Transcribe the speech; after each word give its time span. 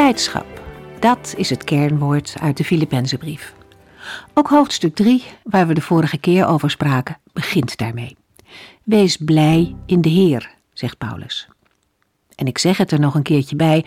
Blijdschap, 0.00 0.62
dat 0.98 1.34
is 1.36 1.50
het 1.50 1.64
kernwoord 1.64 2.34
uit 2.38 2.56
de 2.56 2.64
Filippenzenbrief. 2.64 3.54
Ook 4.34 4.48
hoofdstuk 4.48 4.94
3, 4.94 5.24
waar 5.44 5.66
we 5.66 5.74
de 5.74 5.80
vorige 5.80 6.18
keer 6.18 6.46
over 6.46 6.70
spraken, 6.70 7.18
begint 7.32 7.76
daarmee. 7.76 8.16
Wees 8.82 9.16
blij 9.16 9.74
in 9.86 10.00
de 10.00 10.08
Heer, 10.08 10.50
zegt 10.72 10.98
Paulus. 10.98 11.48
En 12.34 12.46
ik 12.46 12.58
zeg 12.58 12.76
het 12.76 12.90
er 12.90 13.00
nog 13.00 13.14
een 13.14 13.22
keertje 13.22 13.56
bij, 13.56 13.84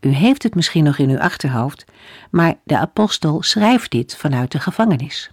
u 0.00 0.08
heeft 0.08 0.42
het 0.42 0.54
misschien 0.54 0.84
nog 0.84 0.98
in 0.98 1.10
uw 1.10 1.20
achterhoofd, 1.20 1.84
maar 2.30 2.54
de 2.64 2.78
apostel 2.78 3.42
schrijft 3.42 3.90
dit 3.90 4.16
vanuit 4.16 4.52
de 4.52 4.60
gevangenis. 4.60 5.30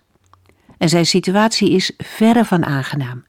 En 0.77 0.89
zijn 0.89 1.05
situatie 1.05 1.69
is 1.69 1.91
verre 1.97 2.45
van 2.45 2.65
aangenaam. 2.65 3.25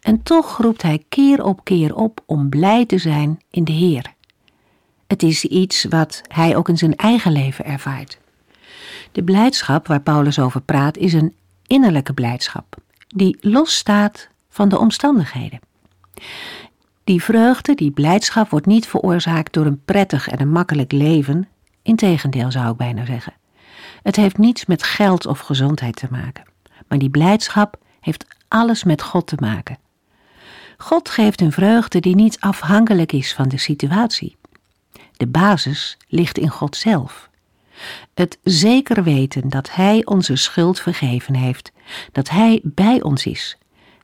En 0.00 0.22
toch 0.22 0.56
roept 0.56 0.82
hij 0.82 1.04
keer 1.08 1.44
op 1.44 1.64
keer 1.64 1.94
op 1.94 2.20
om 2.26 2.48
blij 2.48 2.86
te 2.86 2.98
zijn 2.98 3.40
in 3.50 3.64
de 3.64 3.72
Heer. 3.72 4.18
Het 5.10 5.22
is 5.22 5.44
iets 5.44 5.84
wat 5.84 6.22
hij 6.28 6.56
ook 6.56 6.68
in 6.68 6.78
zijn 6.78 6.96
eigen 6.96 7.32
leven 7.32 7.64
ervaart. 7.64 8.18
De 9.12 9.22
blijdschap 9.22 9.86
waar 9.86 10.00
Paulus 10.00 10.38
over 10.38 10.60
praat 10.60 10.96
is 10.96 11.12
een 11.12 11.34
innerlijke 11.66 12.12
blijdschap, 12.12 12.76
die 13.06 13.36
losstaat 13.40 14.28
van 14.48 14.68
de 14.68 14.78
omstandigheden. 14.78 15.60
Die 17.04 17.22
vreugde, 17.22 17.74
die 17.74 17.90
blijdschap 17.90 18.50
wordt 18.50 18.66
niet 18.66 18.86
veroorzaakt 18.86 19.52
door 19.52 19.66
een 19.66 19.84
prettig 19.84 20.28
en 20.28 20.40
een 20.40 20.52
makkelijk 20.52 20.92
leven, 20.92 21.48
integendeel 21.82 22.50
zou 22.50 22.70
ik 22.70 22.76
bijna 22.76 23.04
zeggen. 23.04 23.32
Het 24.02 24.16
heeft 24.16 24.38
niets 24.38 24.66
met 24.66 24.82
geld 24.82 25.26
of 25.26 25.38
gezondheid 25.38 25.96
te 25.96 26.08
maken, 26.10 26.44
maar 26.88 26.98
die 26.98 27.10
blijdschap 27.10 27.76
heeft 28.00 28.26
alles 28.48 28.84
met 28.84 29.02
God 29.02 29.26
te 29.26 29.36
maken. 29.38 29.78
God 30.76 31.08
geeft 31.08 31.40
een 31.40 31.52
vreugde 31.52 32.00
die 32.00 32.14
niet 32.14 32.40
afhankelijk 32.40 33.12
is 33.12 33.34
van 33.34 33.48
de 33.48 33.58
situatie. 33.58 34.38
De 35.20 35.26
basis 35.26 35.96
ligt 36.08 36.38
in 36.38 36.48
God 36.48 36.76
zelf. 36.76 37.30
Het 38.14 38.38
zeker 38.42 39.02
weten 39.02 39.48
dat 39.48 39.74
Hij 39.74 40.04
onze 40.04 40.36
schuld 40.36 40.80
vergeven 40.80 41.34
heeft, 41.34 41.72
dat 42.12 42.28
Hij 42.28 42.60
bij 42.62 43.02
ons 43.02 43.26
is. 43.26 43.58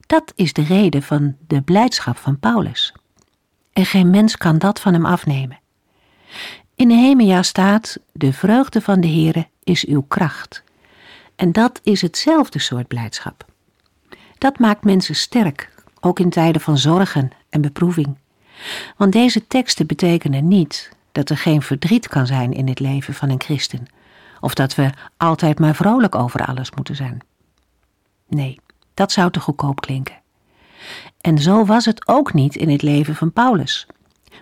Dat 0.07 0.33
is 0.35 0.53
de 0.53 0.63
reden 0.63 1.03
van 1.03 1.37
de 1.47 1.63
blijdschap 1.63 2.17
van 2.17 2.39
Paulus. 2.39 2.95
En 3.73 3.87
geen 3.87 4.11
mens 4.11 4.37
kan 4.37 4.59
dat 4.59 4.81
van 4.81 4.93
hem 4.93 5.07
afnemen. 5.07 5.59
In 6.75 6.87
Nehemia 6.87 7.43
staat: 7.43 7.99
De 8.13 8.33
vreugde 8.33 8.81
van 8.81 9.01
de 9.01 9.09
Heere 9.09 9.49
is 9.65 9.85
uw 9.85 10.03
kracht. 10.03 10.63
En 11.37 11.53
dat 11.53 11.81
is 11.83 12.03
hetzelfde 12.03 12.59
soort 12.59 12.89
blijdschap. 12.89 13.45
Dat 14.39 14.59
maakt 14.59 14.85
mensen 14.85 15.15
sterk, 15.15 15.73
ook 16.01 16.19
in 16.19 16.31
tijden 16.31 16.61
van 16.61 16.79
zorgen 16.79 17.31
en 17.49 17.61
beproeving. 17.61 18.19
Want 18.97 19.13
deze 19.13 19.47
teksten 19.47 19.87
betekenen 19.87 20.49
niet 20.49 20.95
dat 21.17 21.31
er 21.31 21.37
geen 21.37 21.63
verdriet 21.63 22.09
kan 22.09 22.27
zijn 22.27 22.53
in 22.53 22.69
het 22.69 22.81
leven 22.81 23.15
van 23.15 23.31
een 23.31 23.41
christen, 23.41 23.87
of 24.41 24.55
dat 24.55 24.75
we 24.75 24.91
altijd 25.17 25.59
maar 25.59 25.75
vrolijk 25.75 26.15
over 26.15 26.47
alles 26.47 26.71
moeten 26.71 26.97
zijn. 26.97 27.21
Nee, 28.29 28.61
dat 28.95 29.13
zou 29.13 29.31
te 29.31 29.41
goedkoop 29.41 29.81
klinken. 29.81 30.21
En 31.21 31.39
zo 31.39 31.65
was 31.65 31.85
het 31.85 32.09
ook 32.09 32.35
niet 32.35 32.57
in 32.57 32.69
het 32.69 32.83
leven 32.83 33.15
van 33.15 33.33
Paulus. 33.33 33.87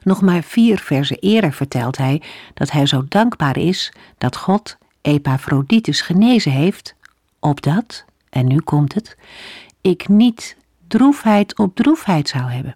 Nog 0.03 0.21
maar 0.21 0.43
vier 0.43 0.79
versen 0.79 1.19
eerder 1.19 1.53
vertelt 1.53 1.97
hij 1.97 2.23
dat 2.55 2.71
hij 2.71 2.87
zo 2.87 3.05
dankbaar 3.09 3.57
is 3.57 3.93
dat 4.19 4.37
God 4.37 4.77
Epaphroditus 5.01 6.01
genezen 6.01 6.53
heeft, 6.53 6.95
opdat, 7.41 8.05
en 8.31 8.47
nu 8.47 8.61
komt 8.61 8.95
het, 8.95 9.17
ik 9.81 10.09
niet 10.09 10.57
droefheid 10.87 11.59
op 11.59 11.75
droefheid 11.75 12.29
zou 12.29 12.51
hebben. 12.51 12.75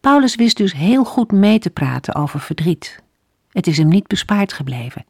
Paulus 0.00 0.34
wist 0.34 0.56
dus 0.56 0.72
heel 0.72 1.04
goed 1.04 1.32
mee 1.32 1.58
te 1.58 1.70
praten 1.70 2.14
over 2.14 2.40
verdriet. 2.40 3.02
Het 3.52 3.66
is 3.66 3.76
hem 3.78 3.88
niet 3.88 4.06
bespaard 4.06 4.52
gebleven. 4.52 5.04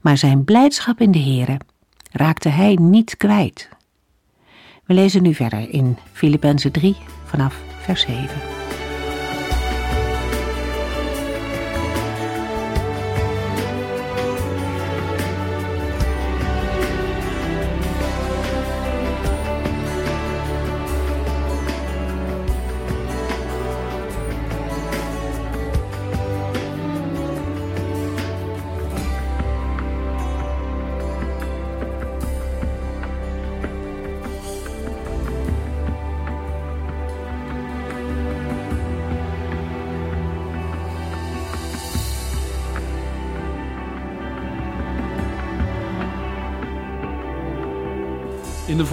Maar 0.00 0.18
zijn 0.18 0.44
blijdschap 0.44 1.00
in 1.00 1.10
de 1.10 1.18
Here 1.18 1.56
raakte 2.12 2.48
hij 2.48 2.74
niet 2.80 3.16
kwijt. 3.16 3.68
We 4.84 4.94
lezen 4.94 5.22
nu 5.22 5.34
verder 5.34 5.70
in 5.70 5.98
Filippenzen 6.12 6.72
3 6.72 6.96
vanaf 7.24 7.56
vers 7.80 8.00
7. 8.00 8.63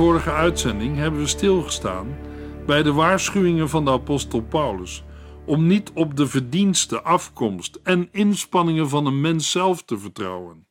Vorige 0.01 0.31
uitzending 0.31 0.95
hebben 0.95 1.19
we 1.19 1.27
stilgestaan 1.27 2.17
bij 2.65 2.83
de 2.83 2.93
waarschuwingen 2.93 3.69
van 3.69 3.85
de 3.85 3.91
apostel 3.91 4.41
Paulus 4.41 5.03
om 5.45 5.67
niet 5.67 5.91
op 5.93 6.15
de 6.15 6.27
verdiensten, 6.27 7.03
afkomst 7.03 7.79
en 7.83 8.09
inspanningen 8.11 8.89
van 8.89 9.05
een 9.05 9.21
mens 9.21 9.51
zelf 9.51 9.83
te 9.83 9.97
vertrouwen. 9.97 10.67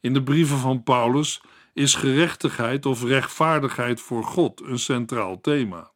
In 0.00 0.12
de 0.12 0.22
brieven 0.22 0.56
van 0.56 0.82
Paulus 0.82 1.42
is 1.74 1.94
gerechtigheid 1.94 2.86
of 2.86 3.04
rechtvaardigheid 3.04 4.00
voor 4.00 4.24
God 4.24 4.62
een 4.64 4.78
centraal 4.78 5.40
thema. 5.40 5.90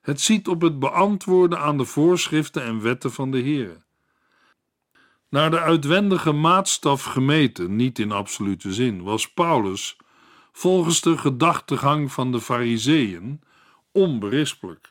Het 0.00 0.20
ziet 0.20 0.48
op 0.48 0.60
het 0.60 0.78
beantwoorden 0.78 1.58
aan 1.58 1.78
de 1.78 1.84
voorschriften 1.84 2.62
en 2.64 2.82
wetten 2.82 3.12
van 3.12 3.30
de 3.30 3.38
Heer. 3.38 3.84
Naar 5.28 5.50
de 5.50 5.60
uitwendige 5.60 6.32
maatstaf 6.32 7.04
gemeten, 7.04 7.76
niet 7.76 7.98
in 7.98 8.12
absolute 8.12 8.72
zin, 8.72 9.02
was 9.02 9.32
Paulus 9.32 9.96
volgens 10.52 11.00
de 11.00 11.18
gedachtegang 11.18 12.12
van 12.12 12.32
de 12.32 12.40
Fariseeën 12.40 13.40
onberispelijk. 13.92 14.90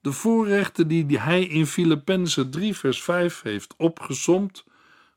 De 0.00 0.12
voorrechten 0.12 0.88
die 0.88 1.18
hij 1.18 1.44
in 1.44 1.66
Filippenzen 1.66 2.50
3 2.50 2.76
vers 2.76 3.02
5 3.02 3.42
heeft 3.42 3.74
opgesomd, 3.76 4.64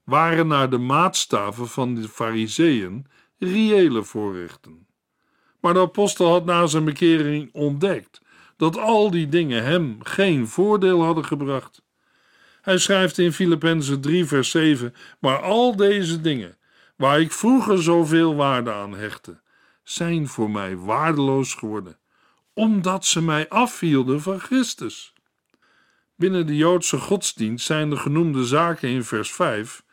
waren 0.04 0.48
naar 0.48 0.70
de 0.70 0.78
maatstaven 0.78 1.68
van 1.68 1.96
de 1.96 2.08
Fariseeën 2.08 3.06
reële 3.38 4.04
voorrechten. 4.04 4.88
Maar 5.60 5.74
de 5.74 5.80
apostel 5.80 6.30
had 6.30 6.46
na 6.46 6.66
zijn 6.66 6.86
bekering 6.86 7.50
ontdekt 7.54 8.22
dat 8.58 8.78
al 8.78 9.12
die 9.12 9.30
dingen 9.30 9.64
hem 9.64 9.98
geen 10.04 10.48
voordeel 10.48 11.04
hadden 11.04 11.26
gebracht. 11.26 11.84
Hij 12.62 12.78
schrijft 12.78 13.18
in 13.18 13.34
Filippenzen 13.34 14.02
3 14.02 14.26
vers 14.26 14.50
7, 14.50 14.94
maar 15.20 15.42
al 15.42 15.76
deze 15.76 16.22
dingen 16.22 16.58
waar 16.96 17.20
ik 17.20 17.32
vroeger 17.32 17.84
zoveel 17.84 18.36
waarde 18.36 18.72
aan 18.72 18.96
hechtte, 18.96 19.42
zijn 19.84 20.28
voor 20.28 20.52
mij 20.52 20.78
waardeloos 20.78 21.54
geworden, 21.54 22.00
omdat 22.54 23.06
ze 23.06 23.22
mij 23.22 23.50
afhielden 23.50 24.22
van 24.22 24.40
Christus. 24.40 25.14
Binnen 26.16 26.48
de 26.48 26.56
Joodse 26.56 26.98
godsdienst 26.98 27.66
zijn 27.66 27.90
de 27.90 27.98
genoemde 27.98 28.46
zaken 28.46 28.90
in 28.90 29.04
vers 29.04 29.32
5 29.32 29.84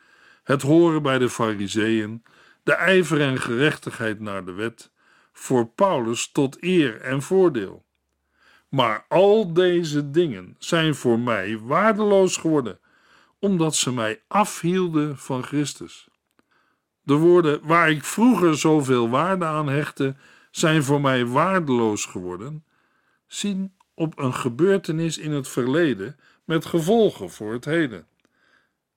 het 0.43 0.63
horen 0.63 1.03
bij 1.03 1.19
de 1.19 1.29
Fariseeën, 1.29 2.23
de 2.63 2.73
ijver 2.73 3.21
en 3.21 3.41
gerechtigheid 3.41 4.21
naar 4.21 4.45
de 4.45 4.53
wet, 4.53 4.91
voor 5.33 5.67
Paulus 5.67 6.33
tot 6.33 6.63
eer 6.63 7.01
en 7.01 7.23
voordeel. 7.23 7.85
Maar 8.69 9.05
al 9.09 9.53
deze 9.53 10.11
dingen 10.11 10.57
zijn 10.59 10.95
voor 10.95 11.19
mij 11.19 11.59
waardeloos 11.59 12.37
geworden, 12.37 12.81
omdat 13.39 13.75
ze 13.75 13.93
mij 13.93 14.23
afhielden 14.29 15.19
van 15.19 15.43
Christus. 15.43 16.09
De 17.03 17.15
woorden 17.15 17.61
waar 17.63 17.91
ik 17.91 18.05
vroeger 18.05 18.59
zoveel 18.59 19.09
waarde 19.09 19.45
aan 19.45 19.69
hechtte, 19.69 20.15
zijn 20.51 20.83
voor 20.83 21.01
mij 21.01 21.27
waardeloos 21.27 22.05
geworden, 22.05 22.65
zien 23.27 23.73
op 23.95 24.19
een 24.19 24.35
gebeurtenis 24.35 25.19
in 25.19 25.33
het 25.33 25.49
verleden 25.49 26.17
met 26.45 26.67
gevolgen 26.67 27.31
voor 27.31 27.53
het 27.53 27.65
heden. 27.65 28.07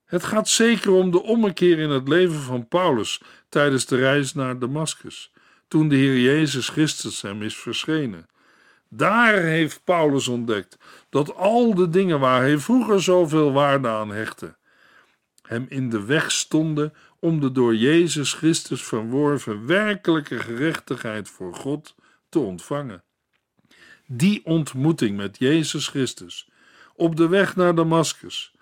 Het 0.06 0.24
gaat 0.24 0.48
zeker 0.48 0.92
om 0.92 1.12
de 1.12 1.24
ommekeer 1.24 1.80
in 1.80 1.90
het 1.90 2.08
leven 2.08 2.40
van 2.40 2.68
Paulus 2.68 3.22
tijdens 3.50 3.86
de 3.86 3.96
reis 3.96 4.34
naar 4.34 4.60
Damascus, 4.60 5.32
toen 5.68 5.88
de 5.88 5.96
Heer 5.96 6.20
Jezus 6.20 6.70
Christus 6.70 7.22
hem 7.22 7.42
is 7.42 7.58
verschenen. 7.58 8.28
Daar 8.90 9.34
heeft 9.34 9.82
Paulus 9.84 10.28
ontdekt 10.28 10.78
dat 11.10 11.36
al 11.36 11.76
de 11.76 11.90
dingen 11.90 12.20
waar 12.20 12.42
hij 12.42 12.58
vroeger 12.58 13.02
zoveel 13.02 13.52
waarde 13.52 13.88
aan 13.88 14.10
hechtte, 14.10 14.56
hem 15.42 15.66
in 15.70 15.90
de 15.90 16.06
weg 16.06 16.32
stonden 16.32 16.94
om 17.26 17.40
de 17.40 17.52
door 17.52 17.76
Jezus 17.76 18.34
Christus 18.34 18.84
verworven 18.84 19.66
werkelijke 19.66 20.40
gerechtigheid 20.40 21.30
voor 21.30 21.56
God 21.56 21.96
te 22.30 22.40
ontvangen. 22.40 23.04
Die 24.08 24.46
ontmoeting 24.46 25.18
met 25.18 25.38
Jezus 25.38 25.88
Christus 25.88 26.50
op 26.96 27.16
de 27.16 27.28
weg 27.28 27.56
naar 27.56 27.76
Damascus 27.76 28.54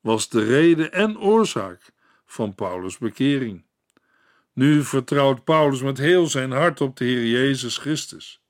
was 0.00 0.28
de 0.28 0.44
reden 0.44 0.92
en 0.92 1.18
oorzaak 1.18 1.92
van 2.26 2.54
Paulus' 2.54 2.98
bekering. 2.98 3.64
Nu 4.52 4.82
vertrouwt 4.82 5.44
Paulus 5.44 5.82
met 5.82 5.98
heel 5.98 6.26
zijn 6.26 6.50
hart 6.50 6.80
op 6.80 6.96
de 6.96 7.04
Heer 7.04 7.26
Jezus 7.26 7.76
Christus. 7.76 8.42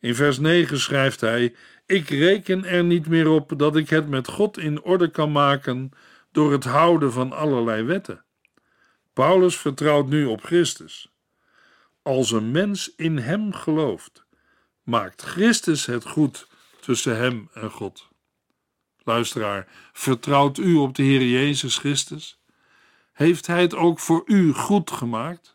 In 0.00 0.14
vers 0.14 0.38
9 0.38 0.78
schrijft 0.78 1.20
hij: 1.20 1.54
Ik 1.86 2.08
reken 2.08 2.64
er 2.64 2.84
niet 2.84 3.08
meer 3.08 3.28
op 3.28 3.52
dat 3.56 3.76
ik 3.76 3.88
het 3.90 4.08
met 4.08 4.28
God 4.28 4.58
in 4.58 4.82
orde 4.82 5.10
kan 5.10 5.32
maken 5.32 5.90
door 6.32 6.52
het 6.52 6.64
houden 6.64 7.12
van 7.12 7.32
allerlei 7.32 7.82
wetten. 7.82 8.26
Paulus 9.18 9.56
vertrouwt 9.56 10.08
nu 10.08 10.24
op 10.24 10.44
Christus. 10.44 11.12
Als 12.02 12.30
een 12.30 12.50
mens 12.50 12.94
in 12.96 13.18
hem 13.18 13.52
gelooft, 13.52 14.24
maakt 14.82 15.22
Christus 15.22 15.86
het 15.86 16.04
goed 16.04 16.48
tussen 16.80 17.16
hem 17.16 17.48
en 17.52 17.70
God. 17.70 18.08
Luisteraar, 18.98 19.68
vertrouwt 19.92 20.58
u 20.58 20.74
op 20.74 20.94
de 20.94 21.02
Heer 21.02 21.22
Jezus 21.22 21.76
Christus? 21.76 22.40
Heeft 23.12 23.46
Hij 23.46 23.60
het 23.60 23.74
ook 23.74 23.98
voor 23.98 24.22
u 24.26 24.52
goed 24.52 24.90
gemaakt? 24.90 25.54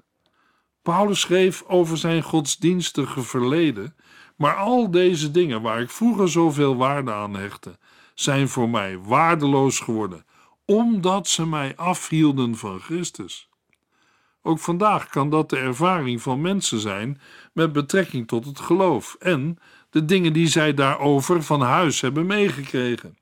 Paulus 0.82 1.20
schreef 1.20 1.64
over 1.64 1.98
zijn 1.98 2.22
godsdienstige 2.22 3.22
verleden, 3.22 3.96
maar 4.36 4.56
al 4.56 4.92
deze 4.92 5.32
dingen 5.32 5.62
waar 5.62 5.82
ik 5.82 5.90
vroeger 5.90 6.30
zoveel 6.30 6.76
waarde 6.76 7.14
aan 7.14 7.36
hechtte, 7.36 7.78
zijn 8.14 8.50
voor 8.50 8.70
mij 8.70 8.98
waardeloos 9.00 9.80
geworden, 9.80 10.26
omdat 10.66 11.28
ze 11.28 11.48
mij 11.48 11.76
afhielden 11.76 12.56
van 12.56 12.80
Christus. 12.80 13.52
Ook 14.46 14.60
vandaag 14.60 15.10
kan 15.10 15.30
dat 15.30 15.50
de 15.50 15.58
ervaring 15.58 16.22
van 16.22 16.42
mensen 16.42 16.80
zijn 16.80 17.22
met 17.54 17.72
betrekking 17.72 18.28
tot 18.28 18.46
het 18.46 18.60
geloof 18.60 19.16
en 19.20 19.60
de 19.90 20.06
dingen 20.06 20.34
die 20.34 20.48
zij 20.48 20.74
daarover 20.74 21.44
van 21.44 21.62
huis 21.62 22.02
hebben 22.02 22.26
meegekregen. 22.26 23.18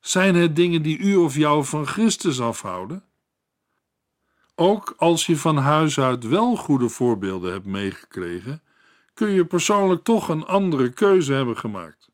Zijn 0.00 0.34
het 0.34 0.56
dingen 0.56 0.82
die 0.82 0.98
u 0.98 1.16
of 1.16 1.34
jou 1.34 1.64
van 1.64 1.86
Christus 1.86 2.40
afhouden? 2.40 3.04
Ook 4.54 4.94
als 4.96 5.26
je 5.26 5.36
van 5.36 5.56
huis 5.56 6.00
uit 6.00 6.24
wel 6.24 6.56
goede 6.56 6.88
voorbeelden 6.88 7.52
hebt 7.52 7.66
meegekregen, 7.66 8.62
kun 9.14 9.30
je 9.30 9.44
persoonlijk 9.44 10.04
toch 10.04 10.28
een 10.28 10.46
andere 10.46 10.90
keuze 10.90 11.32
hebben 11.32 11.56
gemaakt. 11.56 12.08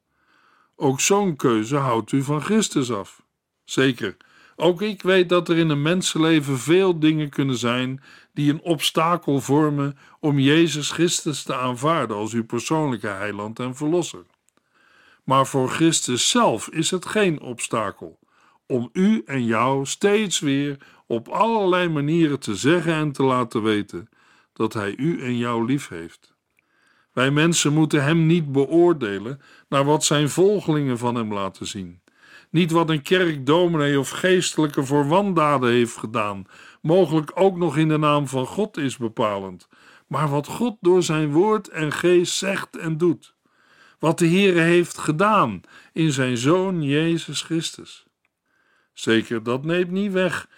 Ook 0.76 1.00
zo'n 1.00 1.36
keuze 1.36 1.76
houdt 1.76 2.12
u 2.12 2.22
van 2.22 2.42
Christus 2.42 2.92
af. 2.92 3.22
Zeker, 3.64 4.16
ook 4.62 4.82
ik 4.82 5.02
weet 5.02 5.28
dat 5.28 5.48
er 5.48 5.58
in 5.58 5.68
een 5.68 5.82
mensenleven 5.82 6.58
veel 6.58 6.98
dingen 6.98 7.28
kunnen 7.28 7.56
zijn 7.56 8.02
die 8.32 8.52
een 8.52 8.62
obstakel 8.62 9.40
vormen 9.40 9.98
om 10.20 10.38
Jezus 10.38 10.90
Christus 10.90 11.42
te 11.42 11.54
aanvaarden 11.54 12.16
als 12.16 12.32
uw 12.32 12.44
persoonlijke 12.44 13.06
heiland 13.06 13.58
en 13.58 13.76
verlosser. 13.76 14.24
Maar 15.24 15.46
voor 15.46 15.68
Christus 15.68 16.30
zelf 16.30 16.68
is 16.68 16.90
het 16.90 17.06
geen 17.06 17.40
obstakel 17.40 18.18
om 18.66 18.88
u 18.92 19.22
en 19.24 19.44
jou 19.44 19.86
steeds 19.86 20.40
weer 20.40 20.76
op 21.06 21.28
allerlei 21.28 21.88
manieren 21.88 22.40
te 22.40 22.54
zeggen 22.54 22.94
en 22.94 23.12
te 23.12 23.22
laten 23.22 23.62
weten 23.62 24.08
dat 24.52 24.72
Hij 24.72 24.96
u 24.96 25.22
en 25.22 25.36
jou 25.36 25.66
lief 25.66 25.88
heeft. 25.88 26.34
Wij 27.12 27.30
mensen 27.30 27.72
moeten 27.72 28.04
Hem 28.04 28.26
niet 28.26 28.52
beoordelen 28.52 29.40
naar 29.68 29.84
wat 29.84 30.04
Zijn 30.04 30.28
volgelingen 30.28 30.98
van 30.98 31.14
Hem 31.14 31.32
laten 31.32 31.66
zien. 31.66 32.01
Niet 32.52 32.70
wat 32.70 32.90
een 32.90 33.02
kerk, 33.02 33.46
dominee 33.46 33.99
of 33.99 34.10
geestelijke 34.10 34.84
voor 34.84 35.08
wandaden 35.08 35.70
heeft 35.70 35.96
gedaan, 35.96 36.46
mogelijk 36.81 37.31
ook 37.34 37.56
nog 37.56 37.76
in 37.76 37.88
de 37.88 37.99
naam 37.99 38.28
van 38.28 38.46
God 38.46 38.76
is 38.76 38.96
bepalend, 38.96 39.69
maar 40.06 40.28
wat 40.28 40.46
God 40.46 40.76
door 40.81 41.02
Zijn 41.02 41.32
woord 41.32 41.69
en 41.69 41.93
geest 41.93 42.37
zegt 42.37 42.76
en 42.76 42.96
doet 42.96 43.34
wat 44.02 44.19
de 44.19 44.28
Heere 44.28 44.60
heeft 44.60 44.99
gedaan 44.99 45.60
in 45.93 46.12
zijn 46.12 46.37
Zoon 46.37 46.82
Jezus 46.82 47.43
Christus. 47.43 48.06
Zeker, 48.93 49.43
dat 49.43 49.64
neemt 49.64 49.90
niet 49.90 50.12
weg 50.12 50.48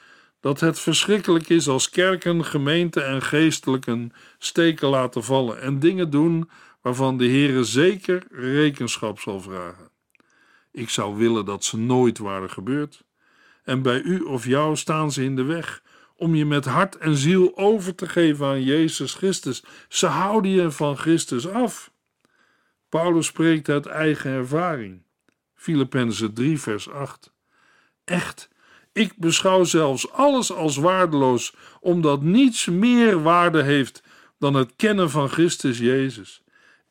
dat 0.40 0.60
het 0.60 0.80
verschrikkelijk 0.80 1.48
is 1.48 1.68
als 1.68 1.90
kerken, 1.90 2.44
gemeenten 2.44 3.06
en 3.06 3.22
geestelijken 3.22 4.12
steken 4.38 4.88
laten 4.88 5.24
vallen 5.24 5.60
en 5.60 5.78
dingen 5.78 6.10
doen 6.10 6.50
waarvan 6.82 7.16
de 7.16 7.24
Heere 7.24 7.64
zeker 7.64 8.26
rekenschap 8.30 9.20
zal 9.20 9.40
vragen. 9.40 9.93
Ik 10.74 10.90
zou 10.90 11.16
willen 11.16 11.44
dat 11.44 11.64
ze 11.64 11.78
nooit 11.78 12.18
waren 12.18 12.50
gebeurd. 12.50 13.04
En 13.62 13.82
bij 13.82 14.00
u 14.00 14.20
of 14.20 14.46
jou 14.46 14.76
staan 14.76 15.12
ze 15.12 15.22
in 15.22 15.36
de 15.36 15.42
weg 15.42 15.82
om 16.16 16.34
je 16.34 16.44
met 16.44 16.64
hart 16.64 16.96
en 16.96 17.16
ziel 17.16 17.56
over 17.56 17.94
te 17.94 18.08
geven 18.08 18.46
aan 18.46 18.62
Jezus 18.62 19.14
Christus. 19.14 19.64
Ze 19.88 20.06
houden 20.06 20.50
je 20.50 20.70
van 20.70 20.96
Christus 20.96 21.48
af. 21.48 21.92
Paulus 22.88 23.26
spreekt 23.26 23.68
uit 23.68 23.86
eigen 23.86 24.30
ervaring. 24.30 25.02
Filippenzen 25.54 26.34
3, 26.34 26.60
vers 26.60 26.90
8. 26.90 27.32
Echt, 28.04 28.48
ik 28.92 29.16
beschouw 29.16 29.64
zelfs 29.64 30.12
alles 30.12 30.52
als 30.52 30.76
waardeloos, 30.76 31.54
omdat 31.80 32.22
niets 32.22 32.66
meer 32.66 33.22
waarde 33.22 33.62
heeft 33.62 34.02
dan 34.38 34.54
het 34.54 34.72
kennen 34.76 35.10
van 35.10 35.28
Christus 35.28 35.78
Jezus. 35.78 36.43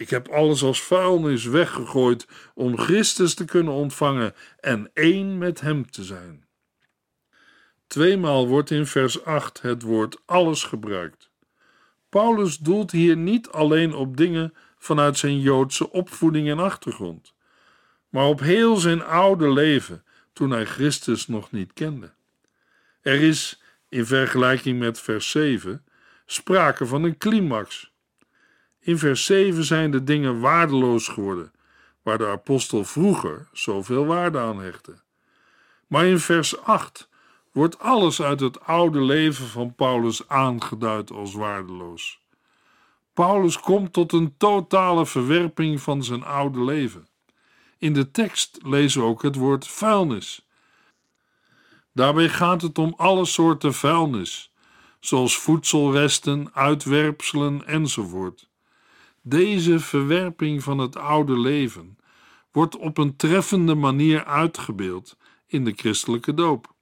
Ik 0.03 0.09
heb 0.09 0.27
alles 0.27 0.63
als 0.63 0.81
vuilnis 0.81 1.45
weggegooid 1.45 2.27
om 2.53 2.77
Christus 2.77 3.33
te 3.33 3.45
kunnen 3.45 3.73
ontvangen 3.73 4.33
en 4.59 4.89
één 4.93 5.37
met 5.37 5.61
Hem 5.61 5.91
te 5.91 6.03
zijn. 6.03 6.45
Tweemaal 7.87 8.47
wordt 8.47 8.71
in 8.71 8.85
vers 8.85 9.25
8 9.25 9.61
het 9.61 9.81
woord 9.81 10.21
alles 10.25 10.63
gebruikt. 10.63 11.29
Paulus 12.09 12.57
doelt 12.57 12.91
hier 12.91 13.17
niet 13.17 13.49
alleen 13.49 13.93
op 13.93 14.17
dingen 14.17 14.53
vanuit 14.77 15.17
zijn 15.17 15.39
Joodse 15.39 15.91
opvoeding 15.91 16.49
en 16.49 16.59
achtergrond, 16.59 17.33
maar 18.09 18.25
op 18.25 18.39
heel 18.39 18.75
zijn 18.75 19.03
oude 19.03 19.51
leven 19.51 20.03
toen 20.33 20.51
hij 20.51 20.65
Christus 20.65 21.27
nog 21.27 21.51
niet 21.51 21.73
kende. 21.73 22.13
Er 23.01 23.21
is, 23.21 23.61
in 23.89 24.05
vergelijking 24.05 24.79
met 24.79 24.99
vers 24.99 25.29
7, 25.29 25.85
sprake 26.25 26.85
van 26.85 27.03
een 27.03 27.17
climax. 27.17 27.92
In 28.85 28.97
vers 28.97 29.25
7 29.25 29.63
zijn 29.63 29.91
de 29.91 30.03
dingen 30.03 30.39
waardeloos 30.39 31.07
geworden, 31.07 31.51
waar 32.01 32.17
de 32.17 32.27
apostel 32.27 32.83
vroeger 32.83 33.47
zoveel 33.51 34.05
waarde 34.05 34.39
aan 34.39 34.61
hechtte. 34.61 34.95
Maar 35.87 36.05
in 36.05 36.19
vers 36.19 36.61
8 36.61 37.09
wordt 37.51 37.79
alles 37.79 38.21
uit 38.21 38.39
het 38.39 38.61
oude 38.61 39.01
leven 39.01 39.47
van 39.47 39.75
Paulus 39.75 40.27
aangeduid 40.27 41.11
als 41.11 41.33
waardeloos. 41.33 42.21
Paulus 43.13 43.59
komt 43.59 43.93
tot 43.93 44.13
een 44.13 44.37
totale 44.37 45.05
verwerping 45.05 45.81
van 45.81 46.03
zijn 46.03 46.23
oude 46.23 46.63
leven. 46.63 47.07
In 47.77 47.93
de 47.93 48.11
tekst 48.11 48.59
lezen 48.63 49.01
we 49.01 49.07
ook 49.07 49.21
het 49.21 49.35
woord 49.35 49.67
vuilnis. 49.67 50.47
Daarbij 51.93 52.29
gaat 52.29 52.61
het 52.61 52.77
om 52.77 52.93
alle 52.97 53.25
soorten 53.25 53.73
vuilnis, 53.73 54.53
zoals 54.99 55.37
voedselresten, 55.37 56.53
uitwerpselen 56.53 57.67
enzovoort. 57.67 58.51
Deze 59.25 59.79
verwerping 59.79 60.63
van 60.63 60.77
het 60.77 60.95
oude 60.95 61.39
leven 61.39 61.97
wordt 62.51 62.77
op 62.77 62.97
een 62.97 63.15
treffende 63.15 63.75
manier 63.75 64.25
uitgebeeld 64.25 65.17
in 65.47 65.63
de 65.63 65.73
christelijke 65.75 66.33
doop. 66.33 66.73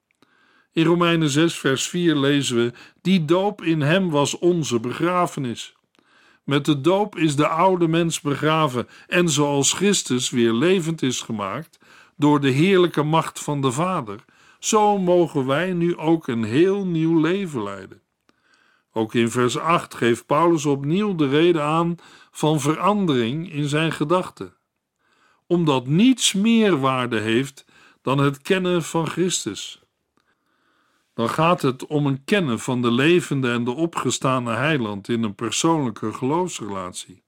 In 0.72 0.86
Romeinen 0.86 1.30
6, 1.30 1.58
vers 1.58 1.88
4 1.88 2.16
lezen 2.16 2.56
we: 2.56 2.74
Die 3.02 3.26
doop 3.26 3.62
in 3.62 3.82
hem 3.82 4.10
was 4.10 4.38
onze 4.38 4.80
begrafenis. 4.80 5.76
Met 6.44 6.66
de 6.66 6.82
doop 6.82 7.18
is 7.18 7.36
de 7.36 7.48
oude 7.48 7.88
mens 7.88 8.22
begraven 8.22 8.88
en 9.08 9.30
zoals 9.30 9.74
Christus 9.74 10.30
weer 10.30 10.54
levend 10.54 11.02
is 11.02 11.22
gemaakt 11.22 11.80
door 12.16 12.40
de 12.40 12.50
heerlijke 12.50 13.04
macht 13.04 13.40
van 13.40 13.62
de 13.62 13.72
Vader, 13.72 14.26
zo 14.60 14.98
mogen 14.98 15.46
wij 15.46 15.74
nu 15.74 15.98
ook 15.98 16.28
een 16.28 16.44
heel 16.44 16.86
nieuw 16.86 17.20
leven 17.20 17.64
leiden. 17.64 18.02
Ook 18.94 19.14
in 19.14 19.32
vers 19.32 19.58
8 19.58 19.94
geeft 19.96 20.26
Paulus 20.26 20.66
opnieuw 20.66 21.16
de 21.16 21.28
reden 21.28 21.64
aan 21.64 21.96
van 22.32 22.60
verandering 22.60 23.52
in 23.52 23.68
zijn 23.68 23.92
gedachten. 23.92 24.54
Omdat 25.48 25.88
niets 25.88 26.34
meer 26.34 26.80
waarde 26.80 27.20
heeft 27.20 27.66
dan 28.02 28.18
het 28.18 28.42
kennen 28.42 28.84
van 28.84 29.08
Christus 29.08 29.82
dan 31.14 31.30
gaat 31.30 31.62
het 31.62 31.86
om 31.86 32.06
een 32.06 32.24
kennen 32.24 32.60
van 32.60 32.82
de 32.82 32.92
levende 32.92 33.52
en 33.52 33.64
de 33.64 33.72
opgestane 33.72 34.54
heiland 34.54 35.10
in 35.10 35.24
een 35.24 35.36
persoonlijke 35.36 36.14
geloofsrelatie. 36.14 37.24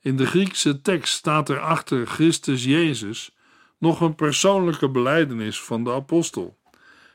In 0.00 0.16
de 0.16 0.26
Griekse 0.26 0.80
tekst 0.80 1.14
staat 1.14 1.48
er 1.48 1.60
achter 1.60 2.06
Christus 2.06 2.64
Jezus 2.64 3.36
nog 3.78 4.00
een 4.00 4.14
persoonlijke 4.14 4.90
beleidenis 4.90 5.62
van 5.62 5.84
de 5.84 5.92
apostel. 5.92 6.58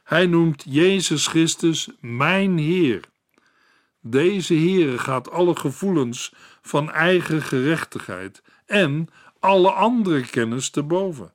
Hij 0.03 0.25
noemt 0.25 0.63
Jezus 0.67 1.27
Christus 1.27 1.89
mijn 1.99 2.57
Heer. 2.57 3.01
Deze 4.07 4.53
Heer 4.53 4.99
gaat 4.99 5.31
alle 5.31 5.55
gevoelens 5.55 6.33
van 6.61 6.91
eigen 6.91 7.41
gerechtigheid 7.41 8.43
en 8.65 9.07
alle 9.39 9.71
andere 9.71 10.25
kennis 10.25 10.69
te 10.69 10.83
boven. 10.83 11.33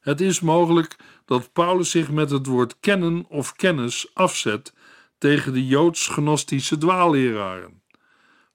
Het 0.00 0.20
is 0.20 0.40
mogelijk 0.40 0.96
dat 1.24 1.52
Paulus 1.52 1.90
zich 1.90 2.10
met 2.10 2.30
het 2.30 2.46
woord 2.46 2.76
kennen 2.80 3.24
of 3.28 3.52
kennis 3.52 4.10
afzet 4.14 4.72
tegen 5.18 5.52
de 5.52 5.66
joods-gnostische 5.66 6.78
dwaalleraren. 6.78 7.82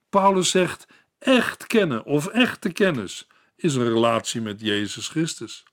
Paulus 0.10 0.50
zegt 0.50 0.88
echt 1.20 1.68
kennen 1.68 2.06
of 2.06 2.28
echte 2.28 2.72
kennis 2.72 3.28
is 3.56 3.76
een 3.76 3.88
relatie 3.88 4.42
met 4.42 4.62
Jezus 4.62 5.08
Christus. 5.08 5.64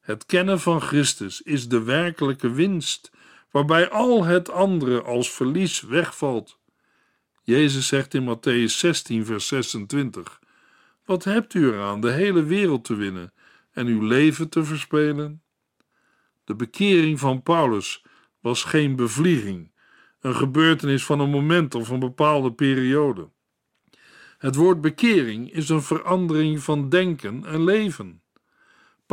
Het 0.00 0.26
kennen 0.26 0.60
van 0.60 0.80
Christus 0.80 1.42
is 1.42 1.68
de 1.68 1.82
werkelijke 1.82 2.50
winst, 2.50 3.10
waarbij 3.52 3.90
al 3.90 4.24
het 4.24 4.50
andere 4.50 5.02
als 5.02 5.30
verlies 5.30 5.80
wegvalt. 5.80 6.60
Jezus 7.42 7.86
zegt 7.86 8.14
in 8.14 8.36
Matthäus 8.36 8.78
16, 8.78 9.24
vers 9.26 9.46
26: 9.46 10.40
Wat 11.04 11.24
hebt 11.24 11.54
u 11.54 11.66
eraan 11.66 12.00
de 12.00 12.10
hele 12.10 12.44
wereld 12.44 12.84
te 12.84 12.94
winnen 12.94 13.32
en 13.72 13.86
uw 13.86 14.02
leven 14.02 14.48
te 14.48 14.64
verspelen? 14.64 15.42
De 16.44 16.54
bekering 16.54 17.20
van 17.20 17.42
Paulus 17.42 18.04
was 18.40 18.64
geen 18.64 18.96
bevlieging, 18.96 19.72
een 20.20 20.34
gebeurtenis 20.34 21.04
van 21.04 21.20
een 21.20 21.30
moment 21.30 21.74
of 21.74 21.88
een 21.88 21.98
bepaalde 21.98 22.52
periode. 22.52 23.30
Het 24.38 24.54
woord 24.54 24.80
bekering 24.80 25.52
is 25.52 25.68
een 25.68 25.82
verandering 25.82 26.62
van 26.62 26.88
denken 26.88 27.44
en 27.44 27.64
leven. 27.64 28.21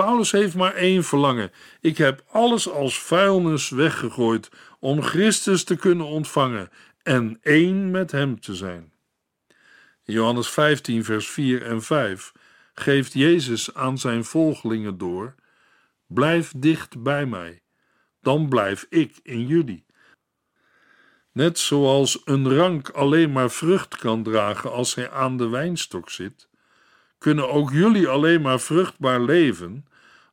Paulus 0.06 0.32
heeft 0.32 0.56
maar 0.56 0.74
één 0.74 1.03
verlangen: 1.03 1.51
ik 1.82 1.98
heb 1.98 2.24
alles 2.32 2.70
als 2.70 3.00
vuilnis 3.00 3.70
weggegooid 3.70 4.50
om 4.79 5.01
Christus 5.01 5.63
te 5.63 5.75
kunnen 5.75 6.06
ontvangen 6.06 6.70
en 7.03 7.38
één 7.41 7.91
met 7.91 8.12
Hem 8.12 8.39
te 8.39 8.56
zijn. 8.56 8.94
Johannes 10.03 10.50
15, 10.50 11.03
vers 11.03 11.27
4 11.29 11.63
en 11.63 11.82
5 11.82 12.32
geeft 12.74 13.13
Jezus 13.13 13.74
aan 13.74 13.98
zijn 13.98 14.24
volgelingen 14.24 14.98
door: 14.98 15.36
Blijf 16.08 16.53
dicht 16.56 17.03
bij 17.03 17.25
mij, 17.25 17.62
dan 18.22 18.50
blijf 18.50 18.86
ik 18.89 19.20
in 19.24 19.48
jullie. 19.48 19.86
Net 21.32 21.60
zoals 21.60 22.22
een 22.25 22.56
rank 22.56 22.89
alleen 22.89 23.32
maar 23.32 23.51
vrucht 23.51 23.96
kan 23.96 24.24
dragen 24.24 24.72
als 24.72 24.96
hij 24.96 25.10
aan 25.12 25.38
de 25.38 25.48
wijnstok 25.48 26.10
zit, 26.10 26.48
kunnen 27.18 27.50
ook 27.50 27.72
jullie 27.72 28.08
alleen 28.08 28.41
maar 28.41 28.60
vruchtbaar 28.60 29.22
leven 29.22 29.88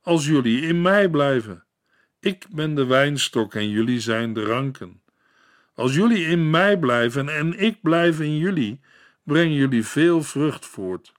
als 0.07 0.27
jullie 0.27 0.61
in 0.61 0.83
mij 0.83 1.09
blijven. 1.09 1.65
Ik 2.21 2.47
ben 2.51 2.75
de 2.75 2.85
wijnstok 2.85 3.55
en 3.55 3.71
jullie 3.71 4.01
zijn 4.01 4.33
de 4.33 4.45
ranken. 4.45 5.03
Als 5.75 5.95
jullie 5.95 6.27
in 6.27 6.51
mij 6.51 6.79
blijven 6.79 7.29
en 7.29 7.59
ik 7.59 7.83
blijf 7.83 8.21
in 8.21 8.37
jullie, 8.37 8.81
brengen 9.23 9.55
jullie 9.55 9.85
veel 9.85 10.23
vrucht 10.23 10.67
voort. 10.67 11.13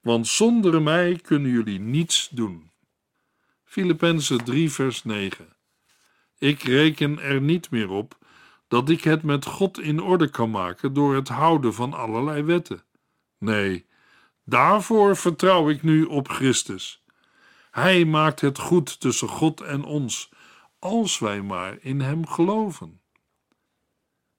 Want 0.00 0.26
zonder 0.26 0.82
mij 0.82 1.18
kunnen 1.22 1.50
jullie 1.50 1.80
niets 1.80 2.28
doen. 2.28 2.70
Filippenzen 3.64 4.44
3, 4.44 4.70
vers 4.70 5.04
9. 5.04 5.56
Ik 6.38 6.62
reken 6.62 7.18
er 7.18 7.40
niet 7.40 7.70
meer 7.70 7.90
op 7.90 8.18
dat 8.68 8.88
ik 8.88 9.04
het 9.04 9.22
met 9.22 9.46
God 9.46 9.80
in 9.80 10.02
orde 10.02 10.30
kan 10.30 10.50
maken 10.50 10.92
door 10.92 11.14
het 11.14 11.28
houden 11.28 11.74
van 11.74 11.92
allerlei 11.92 12.42
wetten. 12.42 12.82
Nee, 13.38 13.86
daarvoor 14.44 15.16
vertrouw 15.16 15.70
ik 15.70 15.82
nu 15.82 16.04
op 16.04 16.28
Christus. 16.28 17.03
Hij 17.74 18.04
maakt 18.04 18.40
het 18.40 18.58
goed 18.58 19.00
tussen 19.00 19.28
God 19.28 19.60
en 19.60 19.84
ons, 19.84 20.30
als 20.78 21.18
wij 21.18 21.42
maar 21.42 21.76
in 21.80 22.00
Hem 22.00 22.26
geloven. 22.26 23.00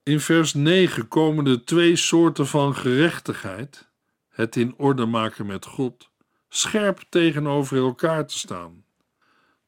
In 0.04 0.20
vers 0.20 0.54
9 0.54 1.08
komen 1.08 1.44
de 1.44 1.63
twee 1.63 1.96
soorten 1.96 2.48
van 2.48 2.75
gerechtigheid, 2.75 3.89
het 4.30 4.56
in 4.56 4.74
orde 4.77 5.06
maken 5.06 5.46
met 5.46 5.65
God, 5.65 6.10
scherp 6.50 7.04
tegenover 7.10 7.77
elkaar 7.77 8.27
te 8.27 8.38
staan. 8.38 8.86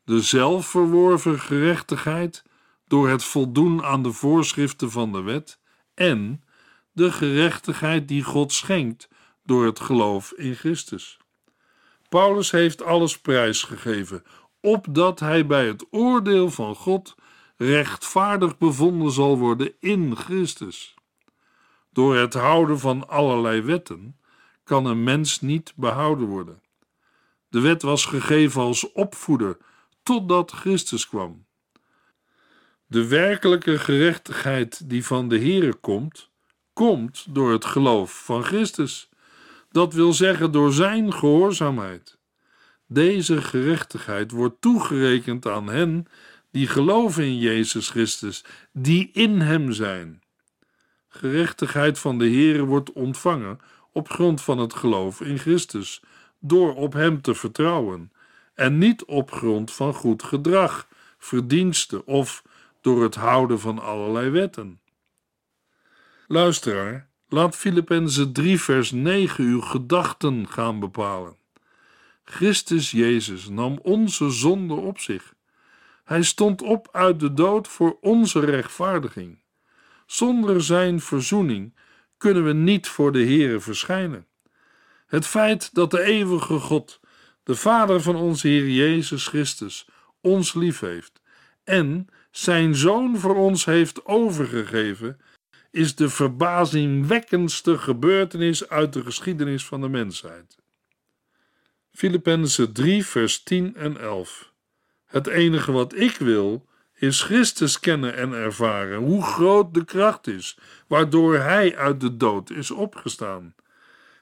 De 0.03 0.21
zelfverworven 0.21 1.39
gerechtigheid 1.39 2.43
door 2.85 3.09
het 3.09 3.23
voldoen 3.23 3.83
aan 3.83 4.03
de 4.03 4.11
voorschriften 4.11 4.91
van 4.91 5.11
de 5.11 5.21
wet 5.21 5.59
en 5.93 6.43
de 6.91 7.11
gerechtigheid 7.11 8.07
die 8.07 8.23
God 8.23 8.53
schenkt 8.53 9.09
door 9.43 9.65
het 9.65 9.79
geloof 9.79 10.31
in 10.31 10.55
Christus. 10.55 11.17
Paulus 12.09 12.51
heeft 12.51 12.83
alles 12.83 13.19
prijsgegeven, 13.19 14.23
opdat 14.61 15.19
hij 15.19 15.45
bij 15.45 15.67
het 15.67 15.85
oordeel 15.89 16.49
van 16.49 16.75
God 16.75 17.15
rechtvaardig 17.57 18.57
bevonden 18.57 19.11
zal 19.11 19.37
worden 19.37 19.73
in 19.79 20.15
Christus. 20.15 20.95
Door 21.89 22.15
het 22.15 22.33
houden 22.33 22.79
van 22.79 23.07
allerlei 23.07 23.61
wetten 23.61 24.19
kan 24.63 24.85
een 24.85 25.03
mens 25.03 25.41
niet 25.41 25.73
behouden 25.75 26.27
worden. 26.27 26.61
De 27.49 27.59
wet 27.59 27.81
was 27.81 28.05
gegeven 28.05 28.61
als 28.61 28.91
opvoeder 28.91 29.57
totdat 30.03 30.51
Christus 30.51 31.07
kwam. 31.07 31.45
De 32.85 33.07
werkelijke 33.07 33.79
gerechtigheid 33.79 34.89
die 34.89 35.05
van 35.05 35.27
de 35.27 35.39
Here 35.39 35.73
komt, 35.73 36.29
komt 36.73 37.25
door 37.29 37.51
het 37.51 37.65
geloof 37.65 38.23
van 38.25 38.43
Christus. 38.43 39.06
Dat 39.77 39.93
wil 39.93 40.13
zeggen 40.13 40.51
door 40.51 40.73
zijn 40.73 41.13
gehoorzaamheid. 41.13 42.17
Deze 42.85 43.41
gerechtigheid 43.41 44.31
wordt 44.31 44.61
toegerekend 44.61 45.47
aan 45.47 45.67
hen 45.67 46.07
die 46.51 46.67
geloven 46.67 47.23
in 47.23 47.37
Jezus 47.37 47.89
Christus, 47.89 48.43
die 48.71 49.09
in 49.13 49.39
hem 49.39 49.71
zijn. 49.71 50.21
Gerechtigheid 51.07 51.99
van 51.99 52.17
de 52.17 52.29
Here 52.29 52.65
wordt 52.65 52.91
ontvangen 52.91 53.59
op 53.91 54.09
grond 54.09 54.41
van 54.41 54.57
het 54.57 54.73
geloof 54.73 55.21
in 55.21 55.37
Christus, 55.37 56.01
door 56.39 56.75
op 56.75 56.93
hem 56.93 57.21
te 57.21 57.35
vertrouwen, 57.35 58.11
en 58.53 58.77
niet 58.77 59.05
op 59.05 59.31
grond 59.31 59.73
van 59.73 59.93
goed 59.93 60.23
gedrag, 60.23 60.87
verdiensten 61.17 62.07
of 62.07 62.43
door 62.81 63.03
het 63.03 63.15
houden 63.15 63.59
van 63.59 63.79
allerlei 63.79 64.29
wetten. 64.29 64.79
Luisteraar, 66.27 67.06
laat 67.29 67.55
Filippenzen 67.55 68.33
3 68.33 68.61
vers 68.61 68.91
9 68.91 69.43
uw 69.43 69.61
gedachten 69.61 70.47
gaan 70.47 70.79
bepalen. 70.79 71.35
Christus 72.23 72.91
Jezus 72.91 73.49
nam 73.49 73.79
onze 73.81 74.29
zonde 74.29 74.73
op 74.73 74.99
zich. 74.99 75.33
Hij 76.03 76.23
stond 76.23 76.61
op 76.61 76.89
uit 76.91 77.19
de 77.19 77.33
dood 77.33 77.67
voor 77.67 77.97
onze 78.01 78.39
rechtvaardiging. 78.39 79.39
Zonder 80.05 80.63
zijn 80.63 80.99
verzoening 81.01 81.75
kunnen 82.17 82.45
we 82.45 82.53
niet 82.53 82.87
voor 82.87 83.11
de 83.11 83.23
Heere 83.23 83.59
verschijnen. 83.59 84.27
Het 85.07 85.25
feit 85.25 85.73
dat 85.73 85.91
de 85.91 86.01
eeuwige 86.01 86.59
God, 86.59 86.99
de 87.43 87.55
Vader 87.55 88.01
van 88.01 88.15
onze 88.15 88.47
Heer 88.47 88.69
Jezus 88.69 89.27
Christus, 89.27 89.87
ons 90.21 90.53
lief 90.53 90.79
heeft 90.79 91.21
en 91.63 92.07
zijn 92.31 92.75
zoon 92.75 93.17
voor 93.17 93.35
ons 93.35 93.65
heeft 93.65 94.05
overgegeven, 94.05 95.19
is 95.77 95.95
de 95.95 96.09
verbazingwekkendste 96.09 97.77
gebeurtenis 97.77 98.69
uit 98.69 98.93
de 98.93 99.03
geschiedenis 99.03 99.65
van 99.65 99.81
de 99.81 99.89
mensheid. 99.89 100.57
Filippenzen 101.91 102.73
3, 102.73 103.05
vers 103.05 103.43
10 103.43 103.75
en 103.75 103.97
11. 103.97 104.51
Het 105.05 105.27
enige 105.27 105.71
wat 105.71 105.95
ik 105.95 106.17
wil, 106.17 106.65
is 106.93 107.21
Christus 107.21 107.79
kennen 107.79 108.15
en 108.15 108.33
ervaren, 108.33 108.97
hoe 108.97 109.23
groot 109.23 109.73
de 109.73 109.85
kracht 109.85 110.27
is, 110.27 110.57
waardoor 110.87 111.37
Hij 111.37 111.77
uit 111.77 112.01
de 112.01 112.17
dood 112.17 112.49
is 112.49 112.71
opgestaan. 112.71 113.55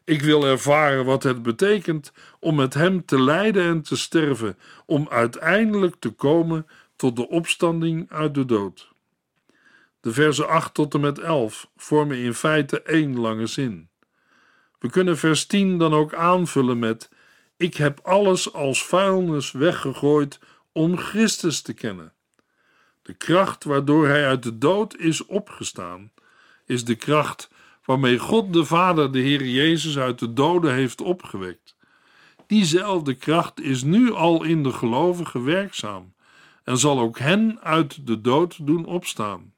Ik 0.03 0.21
wil 0.21 0.45
ervaren 0.45 1.05
wat 1.05 1.23
het 1.23 1.43
betekent 1.43 2.11
om 2.39 2.55
met 2.55 2.73
Hem 2.73 3.05
te 3.05 3.21
lijden 3.21 3.63
en 3.63 3.81
te 3.81 3.97
sterven, 3.97 4.57
om 4.85 5.07
uiteindelijk 5.09 5.95
te 5.99 6.09
komen 6.09 6.67
tot 6.95 7.15
de 7.15 7.29
opstanding 7.29 8.11
uit 8.11 8.33
de 8.33 8.45
dood. 8.45 8.93
De 10.05 10.13
versen 10.13 10.47
8 10.47 10.73
tot 10.73 10.93
en 10.93 10.99
met 10.99 11.19
11 11.19 11.69
vormen 11.77 12.17
in 12.17 12.33
feite 12.33 12.81
één 12.81 13.19
lange 13.19 13.47
zin. 13.47 13.89
We 14.79 14.89
kunnen 14.89 15.17
vers 15.17 15.45
10 15.45 15.77
dan 15.77 15.93
ook 15.93 16.13
aanvullen 16.13 16.79
met: 16.79 17.09
Ik 17.57 17.75
heb 17.75 17.99
alles 18.03 18.53
als 18.53 18.85
vuilnis 18.85 19.51
weggegooid 19.51 20.39
om 20.71 20.97
Christus 20.97 21.61
te 21.61 21.73
kennen. 21.73 22.13
De 23.01 23.13
kracht 23.13 23.63
waardoor 23.63 24.07
hij 24.07 24.27
uit 24.27 24.43
de 24.43 24.57
dood 24.57 24.97
is 24.97 25.25
opgestaan, 25.25 26.11
is 26.65 26.85
de 26.85 26.95
kracht 26.95 27.49
waarmee 27.85 28.19
God 28.19 28.53
de 28.53 28.65
Vader 28.65 29.11
de 29.11 29.19
Heer 29.19 29.45
Jezus 29.45 29.97
uit 29.97 30.19
de 30.19 30.33
doden 30.33 30.73
heeft 30.73 31.01
opgewekt. 31.01 31.75
Diezelfde 32.47 33.13
kracht 33.13 33.61
is 33.61 33.83
nu 33.83 34.11
al 34.11 34.43
in 34.43 34.63
de 34.63 34.71
gelovigen 34.71 35.43
werkzaam 35.43 36.13
en 36.63 36.77
zal 36.77 36.99
ook 36.99 37.19
hen 37.19 37.59
uit 37.61 38.07
de 38.07 38.21
dood 38.21 38.67
doen 38.67 38.85
opstaan. 38.85 39.53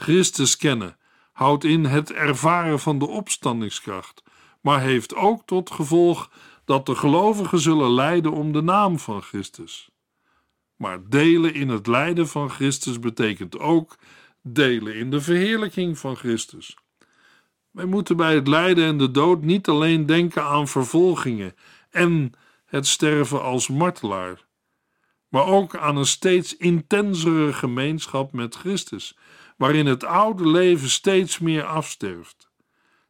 Christus 0.00 0.56
kennen 0.56 0.96
houdt 1.32 1.64
in 1.64 1.84
het 1.84 2.12
ervaren 2.12 2.80
van 2.80 2.98
de 2.98 3.06
opstandingskracht, 3.06 4.22
maar 4.60 4.80
heeft 4.80 5.14
ook 5.14 5.46
tot 5.46 5.70
gevolg 5.70 6.30
dat 6.64 6.86
de 6.86 6.94
gelovigen 6.94 7.58
zullen 7.58 7.90
lijden 7.90 8.32
om 8.32 8.52
de 8.52 8.62
naam 8.62 8.98
van 8.98 9.22
Christus. 9.22 9.90
Maar 10.76 11.08
delen 11.08 11.54
in 11.54 11.68
het 11.68 11.86
lijden 11.86 12.28
van 12.28 12.50
Christus 12.50 12.98
betekent 12.98 13.58
ook 13.58 13.96
delen 14.42 14.94
in 14.94 15.10
de 15.10 15.20
verheerlijking 15.20 15.98
van 15.98 16.16
Christus. 16.16 16.76
Wij 17.70 17.86
moeten 17.86 18.16
bij 18.16 18.34
het 18.34 18.48
lijden 18.48 18.84
en 18.84 18.98
de 18.98 19.10
dood 19.10 19.42
niet 19.42 19.68
alleen 19.68 20.06
denken 20.06 20.44
aan 20.44 20.68
vervolgingen 20.68 21.54
en 21.90 22.32
het 22.64 22.86
sterven 22.86 23.42
als 23.42 23.68
martelaar, 23.68 24.44
maar 25.28 25.46
ook 25.46 25.76
aan 25.76 25.96
een 25.96 26.06
steeds 26.06 26.56
intensere 26.56 27.52
gemeenschap 27.52 28.32
met 28.32 28.54
Christus, 28.54 29.16
waarin 29.58 29.86
het 29.86 30.04
oude 30.04 30.48
leven 30.48 30.90
steeds 30.90 31.38
meer 31.38 31.64
afsterft. 31.64 32.50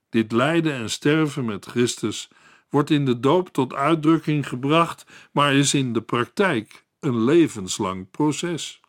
Dit 0.08 0.32
lijden 0.32 0.72
en 0.72 0.90
sterven 0.90 1.44
met 1.44 1.66
Christus 1.66 2.28
wordt 2.68 2.90
in 2.90 3.04
de 3.04 3.20
doop 3.20 3.48
tot 3.48 3.74
uitdrukking 3.74 4.48
gebracht, 4.48 5.06
maar 5.32 5.54
is 5.54 5.74
in 5.74 5.92
de 5.92 6.02
praktijk 6.02 6.84
een 7.00 7.24
levenslang 7.24 8.10
proces. 8.10 8.80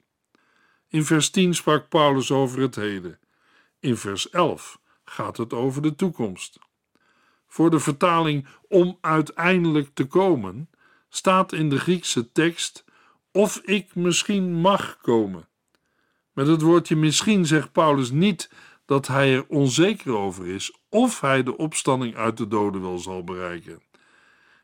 In 0.87 1.05
vers 1.05 1.29
10 1.29 1.55
sprak 1.55 1.89
Paulus 1.89 2.31
over 2.31 2.61
het 2.61 2.75
heden. 2.75 3.19
In 3.79 3.97
vers 3.97 4.29
11 4.29 4.79
gaat 5.03 5.37
het 5.37 5.53
over 5.53 5.81
de 5.81 5.95
toekomst. 5.95 6.59
Voor 7.47 7.69
de 7.69 7.79
vertaling 7.79 8.47
om 8.67 8.97
uiteindelijk 9.01 9.89
te 9.93 10.05
komen 10.05 10.69
staat 11.09 11.53
in 11.53 11.69
de 11.69 11.79
Griekse 11.79 12.31
tekst 12.31 12.85
of 13.31 13.57
ik 13.57 13.95
misschien 13.95 14.53
mag 14.53 14.97
komen. 15.01 15.48
Met 16.39 16.47
het 16.47 16.61
woordje 16.61 16.95
misschien 16.95 17.45
zegt 17.45 17.71
Paulus 17.71 18.11
niet 18.11 18.49
dat 18.85 19.07
hij 19.07 19.33
er 19.33 19.45
onzeker 19.47 20.17
over 20.17 20.47
is 20.47 20.77
of 20.89 21.21
hij 21.21 21.43
de 21.43 21.57
opstanding 21.57 22.15
uit 22.15 22.37
de 22.37 22.47
doden 22.47 22.81
wel 22.81 22.97
zal 22.97 23.23
bereiken. 23.23 23.81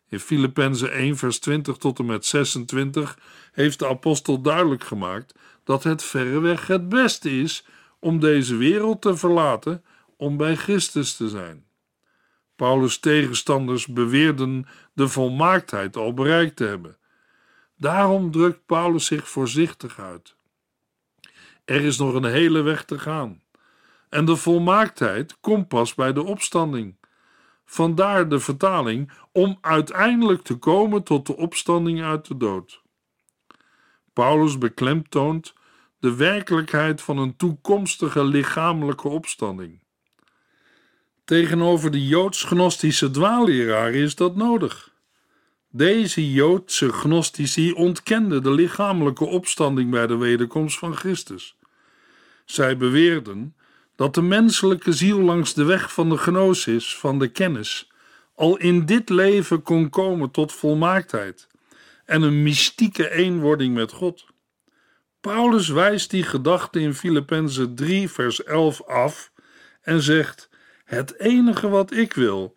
In 0.10 0.20
Filippenzen 0.20 0.92
1, 0.92 1.18
vers 1.18 1.40
20 1.40 1.78
tot 1.78 2.00
en 2.00 2.06
met 2.06 2.26
26 2.26 3.20
heeft 3.52 3.80
de 3.80 3.88
apostel 3.88 4.42
duidelijk 4.42 4.84
gemaakt 4.84 5.36
dat 5.64 5.84
het 5.84 6.04
verreweg 6.04 6.68
het 6.68 6.90
beste 6.90 7.40
is 7.40 7.66
om 8.00 8.20
deze 8.20 8.56
wereld 8.56 9.02
te 9.02 9.18
verlaten 9.18 9.84
om 10.18 10.38
bij 10.38 10.56
Christus 10.56 11.16
te 11.16 11.30
zijn. 11.30 11.66
Paulus' 12.56 13.00
tegenstanders 13.00 13.88
beweerden 13.88 14.68
de 14.94 15.08
volmaaktheid 15.08 15.98
al 15.98 16.14
bereikt 16.14 16.56
te 16.56 16.64
hebben. 16.64 16.98
Daarom 17.78 18.32
drukt 18.32 18.66
Paulus 18.66 19.06
zich 19.06 19.30
voorzichtig 19.30 20.00
uit. 20.00 20.35
Er 21.66 21.82
is 21.82 21.98
nog 21.98 22.14
een 22.14 22.26
hele 22.26 22.62
weg 22.62 22.86
te 22.86 23.00
gaan. 23.00 23.42
En 24.10 24.26
de 24.26 24.36
volmaaktheid 24.36 25.40
komt 25.40 25.68
pas 25.68 25.94
bij 25.94 26.14
de 26.14 26.24
opstanding. 26.24 26.96
Vandaar 27.66 28.30
de 28.30 28.40
vertaling 28.40 29.12
om 29.32 29.58
uiteindelijk 29.62 30.42
te 30.42 30.56
komen 30.56 31.04
tot 31.04 31.28
de 31.28 31.38
opstanding 31.38 32.04
uit 32.04 32.28
de 32.28 32.38
dood. 32.38 32.82
Paulus 34.14 34.58
beklemtoont 34.58 35.54
de 36.00 36.16
werkelijkheid 36.16 37.02
van 37.02 37.18
een 37.18 37.36
toekomstige 37.36 38.24
lichamelijke 38.24 39.08
opstanding. 39.08 39.80
Tegenover 41.24 41.92
de 41.92 42.08
joods-gnostische 42.08 43.12
dwaalleraren 43.12 44.02
is 44.02 44.16
dat 44.16 44.36
nodig. 44.36 44.95
Deze 45.78 46.32
Joodse 46.32 46.94
gnostici 46.94 47.74
ontkenden 47.74 48.44
de 48.44 48.52
lichamelijke 48.52 49.26
opstanding 49.26 49.92
bij 49.92 50.08
de 50.08 50.18
wederkomst 50.18 50.78
van 50.78 50.96
Christus. 50.96 51.56
Zij 52.46 52.78
beweerden 52.78 53.56
dat 53.96 54.14
de 54.14 54.22
menselijke 54.22 54.94
ziel 54.94 55.20
langs 55.20 55.54
de 55.54 55.64
weg 55.64 55.94
van 55.94 56.10
de 56.10 56.18
gnosis, 56.18 56.98
van 56.98 57.20
de 57.20 57.28
kennis, 57.28 57.92
al 58.36 58.58
in 58.58 58.86
dit 58.86 59.10
leven 59.10 59.62
kon 59.62 59.90
komen 59.90 60.32
tot 60.32 60.54
volmaaktheid 60.54 61.48
en 62.06 62.22
een 62.22 62.44
mystieke 62.44 63.12
eenwording 63.12 63.74
met 63.74 63.92
God. 63.92 64.26
Paulus 65.22 65.68
wijst 65.68 66.10
die 66.10 66.24
gedachte 66.24 66.80
in 66.80 66.94
Filippenzen 66.94 67.76
3, 67.76 68.10
vers 68.10 68.44
11 68.44 68.84
af 68.84 69.32
en 69.82 70.02
zegt: 70.02 70.50
Het 70.86 71.20
enige 71.20 71.68
wat 71.68 71.92
ik 71.92 72.14
wil, 72.14 72.54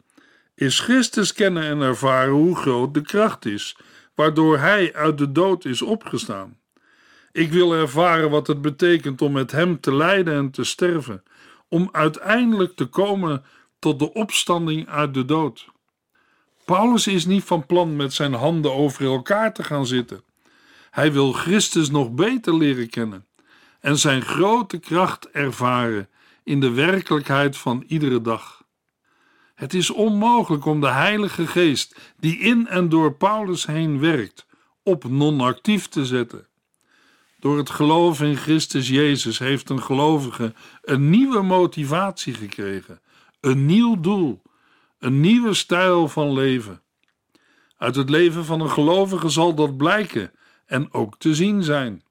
is 0.58 0.80
Christus 0.80 1.32
kennen 1.32 1.62
en 1.62 1.80
ervaren 1.80 2.32
hoe 2.32 2.56
groot 2.56 2.94
de 2.94 3.00
kracht 3.00 3.44
is, 3.44 3.76
waardoor 4.14 4.58
Hij 4.58 4.94
uit 4.94 5.18
de 5.18 5.32
dood 5.32 5.64
is 5.64 5.82
opgestaan. 5.82 6.56
Ik 7.32 7.52
wil 7.52 7.72
ervaren 7.74 8.30
wat 8.30 8.46
het 8.46 8.62
betekent 8.62 9.22
om 9.22 9.32
met 9.32 9.50
Hem 9.50 9.80
te 9.80 9.94
lijden 9.94 10.34
en 10.34 10.50
te 10.50 10.64
sterven, 10.64 11.22
om 11.68 11.88
uiteindelijk 11.92 12.76
te 12.76 12.84
komen 12.84 13.44
tot 13.78 13.98
de 13.98 14.12
opstanding 14.12 14.88
uit 14.88 15.14
de 15.14 15.24
dood. 15.24 15.66
Paulus 16.64 17.06
is 17.06 17.26
niet 17.26 17.44
van 17.44 17.66
plan 17.66 17.96
met 17.96 18.12
zijn 18.12 18.34
handen 18.34 18.72
over 18.72 19.04
elkaar 19.04 19.54
te 19.54 19.64
gaan 19.64 19.86
zitten. 19.86 20.22
Hij 20.90 21.12
wil 21.12 21.32
Christus 21.32 21.90
nog 21.90 22.10
beter 22.10 22.56
leren 22.56 22.88
kennen 22.88 23.26
en 23.80 23.98
zijn 23.98 24.22
grote 24.22 24.78
kracht 24.78 25.30
ervaren 25.30 26.08
in 26.44 26.60
de 26.60 26.70
werkelijkheid 26.70 27.56
van 27.56 27.84
iedere 27.86 28.20
dag. 28.20 28.57
Het 29.58 29.74
is 29.74 29.90
onmogelijk 29.90 30.64
om 30.64 30.80
de 30.80 30.90
Heilige 30.90 31.46
Geest, 31.46 32.14
die 32.16 32.38
in 32.38 32.66
en 32.66 32.88
door 32.88 33.14
Paulus 33.14 33.66
heen 33.66 34.00
werkt, 34.00 34.46
op 34.82 35.04
non-actief 35.08 35.88
te 35.88 36.06
zetten. 36.06 36.46
Door 37.40 37.56
het 37.56 37.70
geloof 37.70 38.20
in 38.20 38.36
Christus 38.36 38.88
Jezus 38.88 39.38
heeft 39.38 39.70
een 39.70 39.82
gelovige 39.82 40.54
een 40.82 41.10
nieuwe 41.10 41.42
motivatie 41.42 42.34
gekregen, 42.34 43.00
een 43.40 43.66
nieuw 43.66 44.00
doel, 44.00 44.42
een 44.98 45.20
nieuwe 45.20 45.54
stijl 45.54 46.08
van 46.08 46.32
leven. 46.32 46.82
Uit 47.76 47.96
het 47.96 48.10
leven 48.10 48.44
van 48.44 48.60
een 48.60 48.70
gelovige 48.70 49.28
zal 49.28 49.54
dat 49.54 49.76
blijken 49.76 50.32
en 50.66 50.92
ook 50.92 51.18
te 51.18 51.34
zien 51.34 51.62
zijn. 51.62 52.02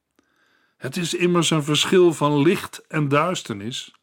Het 0.77 0.97
is 0.97 1.13
immers 1.13 1.49
een 1.49 1.63
verschil 1.63 2.13
van 2.13 2.41
licht 2.41 2.87
en 2.87 3.07
duisternis. 3.07 3.96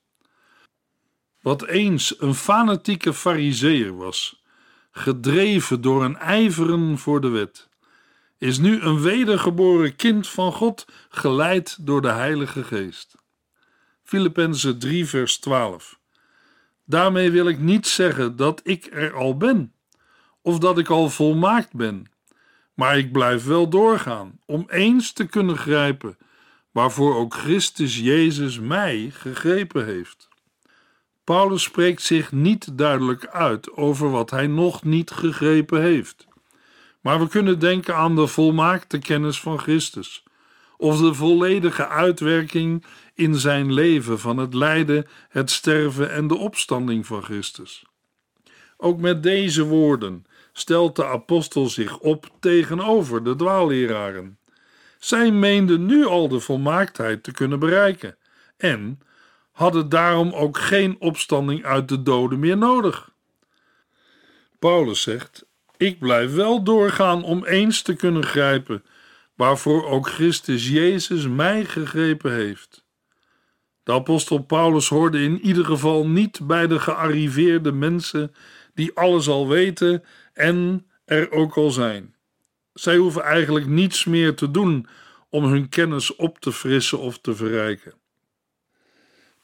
Wat 1.44 1.66
eens 1.66 2.20
een 2.20 2.34
fanatieke 2.34 3.14
fariseer 3.14 3.96
was, 3.96 4.42
gedreven 4.90 5.80
door 5.80 6.04
een 6.04 6.16
ijveren 6.16 6.98
voor 6.98 7.20
de 7.20 7.28
wet, 7.28 7.68
is 8.38 8.58
nu 8.58 8.80
een 8.80 9.00
wedergeboren 9.00 9.96
kind 9.96 10.28
van 10.28 10.52
God, 10.52 10.86
geleid 11.08 11.86
door 11.86 12.02
de 12.02 12.10
Heilige 12.10 12.64
Geest. 12.64 13.14
Filippenzen 14.02 14.78
3, 14.78 15.06
vers 15.06 15.38
12. 15.38 15.98
Daarmee 16.84 17.30
wil 17.30 17.48
ik 17.48 17.58
niet 17.58 17.86
zeggen 17.86 18.36
dat 18.36 18.60
ik 18.62 18.88
er 18.92 19.14
al 19.14 19.36
ben, 19.36 19.72
of 20.42 20.58
dat 20.58 20.78
ik 20.78 20.88
al 20.88 21.10
volmaakt 21.10 21.72
ben, 21.72 22.10
maar 22.74 22.98
ik 22.98 23.12
blijf 23.12 23.44
wel 23.44 23.68
doorgaan 23.68 24.40
om 24.46 24.64
eens 24.68 25.12
te 25.12 25.26
kunnen 25.26 25.56
grijpen 25.56 26.18
waarvoor 26.70 27.16
ook 27.16 27.34
Christus 27.34 27.98
Jezus 27.98 28.58
mij 28.58 29.10
gegrepen 29.12 29.84
heeft. 29.84 30.32
Paulus 31.24 31.62
spreekt 31.62 32.02
zich 32.02 32.32
niet 32.32 32.78
duidelijk 32.78 33.26
uit 33.26 33.72
over 33.72 34.10
wat 34.10 34.30
hij 34.30 34.46
nog 34.46 34.82
niet 34.82 35.10
gegrepen 35.10 35.82
heeft. 35.82 36.26
Maar 37.00 37.20
we 37.20 37.28
kunnen 37.28 37.58
denken 37.58 37.96
aan 37.96 38.16
de 38.16 38.26
volmaakte 38.26 38.98
kennis 38.98 39.40
van 39.40 39.58
Christus, 39.58 40.22
of 40.76 40.98
de 40.98 41.14
volledige 41.14 41.88
uitwerking 41.88 42.84
in 43.14 43.34
zijn 43.34 43.72
leven 43.72 44.18
van 44.18 44.36
het 44.36 44.54
lijden, 44.54 45.06
het 45.28 45.50
sterven 45.50 46.12
en 46.12 46.26
de 46.26 46.36
opstanding 46.36 47.06
van 47.06 47.22
Christus. 47.22 47.84
Ook 48.76 49.00
met 49.00 49.22
deze 49.22 49.64
woorden 49.64 50.26
stelt 50.52 50.96
de 50.96 51.06
apostel 51.06 51.68
zich 51.68 51.98
op 51.98 52.30
tegenover 52.40 53.24
de 53.24 53.36
dwaalleraren. 53.36 54.38
Zij 54.98 55.30
meenden 55.30 55.86
nu 55.86 56.06
al 56.06 56.28
de 56.28 56.40
volmaaktheid 56.40 57.22
te 57.22 57.32
kunnen 57.32 57.58
bereiken 57.58 58.16
en 58.56 59.00
hadden 59.54 59.88
daarom 59.88 60.32
ook 60.32 60.58
geen 60.58 60.96
opstanding 60.98 61.64
uit 61.64 61.88
de 61.88 62.02
doden 62.02 62.38
meer 62.38 62.56
nodig. 62.56 63.10
Paulus 64.58 65.02
zegt: 65.02 65.46
Ik 65.76 65.98
blijf 65.98 66.34
wel 66.34 66.62
doorgaan 66.62 67.24
om 67.24 67.44
eens 67.44 67.82
te 67.82 67.94
kunnen 67.94 68.24
grijpen, 68.24 68.84
waarvoor 69.34 69.86
ook 69.86 70.08
Christus 70.08 70.68
Jezus 70.68 71.28
mij 71.28 71.64
gegrepen 71.64 72.32
heeft. 72.32 72.84
De 73.82 73.92
apostel 73.92 74.38
Paulus 74.38 74.88
hoorde 74.88 75.22
in 75.22 75.40
ieder 75.40 75.64
geval 75.64 76.06
niet 76.06 76.46
bij 76.46 76.66
de 76.66 76.80
gearriveerde 76.80 77.72
mensen 77.72 78.34
die 78.74 78.94
alles 78.94 79.28
al 79.28 79.48
weten 79.48 80.04
en 80.32 80.86
er 81.04 81.30
ook 81.30 81.56
al 81.56 81.70
zijn. 81.70 82.14
Zij 82.72 82.96
hoeven 82.96 83.22
eigenlijk 83.22 83.66
niets 83.66 84.04
meer 84.04 84.34
te 84.34 84.50
doen 84.50 84.86
om 85.28 85.44
hun 85.44 85.68
kennis 85.68 86.16
op 86.16 86.38
te 86.38 86.52
frissen 86.52 86.98
of 86.98 87.18
te 87.18 87.34
verrijken. 87.34 87.94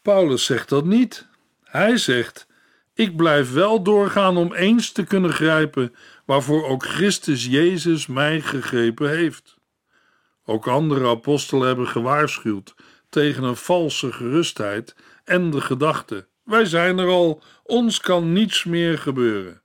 Paulus 0.03 0.45
zegt 0.45 0.69
dat 0.69 0.85
niet. 0.85 1.27
Hij 1.65 1.97
zegt: 1.97 2.47
Ik 2.95 3.17
blijf 3.17 3.53
wel 3.53 3.83
doorgaan 3.83 4.37
om 4.37 4.55
eens 4.55 4.93
te 4.93 5.05
kunnen 5.05 5.33
grijpen 5.33 5.95
waarvoor 6.25 6.67
ook 6.69 6.85
Christus 6.85 7.47
Jezus 7.47 8.07
mij 8.07 8.41
gegrepen 8.41 9.11
heeft. 9.11 9.59
Ook 10.45 10.67
andere 10.67 11.09
apostelen 11.09 11.67
hebben 11.67 11.89
gewaarschuwd 11.89 12.75
tegen 13.09 13.43
een 13.43 13.57
valse 13.57 14.13
gerustheid 14.13 14.95
en 15.25 15.51
de 15.51 15.61
gedachte: 15.61 16.29
wij 16.51 16.65
zijn 16.65 16.99
er 16.99 17.07
al, 17.07 17.43
ons 17.63 18.01
kan 18.01 18.33
niets 18.33 18.65
meer 18.65 18.99
gebeuren. 18.99 19.63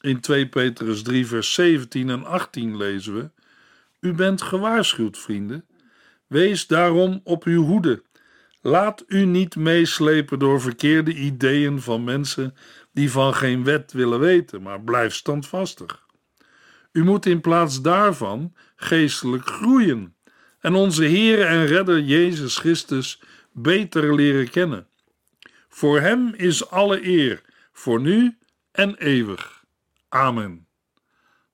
In 0.00 0.20
2 0.20 0.48
Petrus 0.48 1.02
3, 1.02 1.26
vers 1.26 1.54
17 1.54 2.10
en 2.10 2.24
18 2.24 2.76
lezen 2.76 3.14
we: 3.14 3.30
U 4.00 4.12
bent 4.12 4.42
gewaarschuwd, 4.42 5.18
vrienden. 5.18 5.64
Wees 6.26 6.66
daarom 6.66 7.20
op 7.24 7.44
uw 7.44 7.62
hoede. 7.62 8.02
Laat 8.66 9.04
u 9.06 9.24
niet 9.24 9.56
meeslepen 9.56 10.38
door 10.38 10.60
verkeerde 10.60 11.14
ideeën 11.14 11.80
van 11.80 12.04
mensen 12.04 12.54
die 12.92 13.10
van 13.10 13.34
geen 13.34 13.64
wet 13.64 13.92
willen 13.92 14.20
weten, 14.20 14.62
maar 14.62 14.80
blijf 14.80 15.14
standvastig. 15.14 16.06
U 16.92 17.04
moet 17.04 17.26
in 17.26 17.40
plaats 17.40 17.82
daarvan 17.82 18.54
geestelijk 18.76 19.46
groeien 19.46 20.16
en 20.60 20.74
onze 20.74 21.04
Heer 21.04 21.46
en 21.46 21.66
Redder 21.66 22.00
Jezus 22.00 22.58
Christus 22.58 23.20
beter 23.52 24.14
leren 24.14 24.50
kennen. 24.50 24.86
Voor 25.68 26.00
Hem 26.00 26.34
is 26.34 26.70
alle 26.70 27.06
eer, 27.06 27.42
voor 27.72 28.00
nu 28.00 28.38
en 28.72 28.96
eeuwig. 28.96 29.64
Amen. 30.08 30.66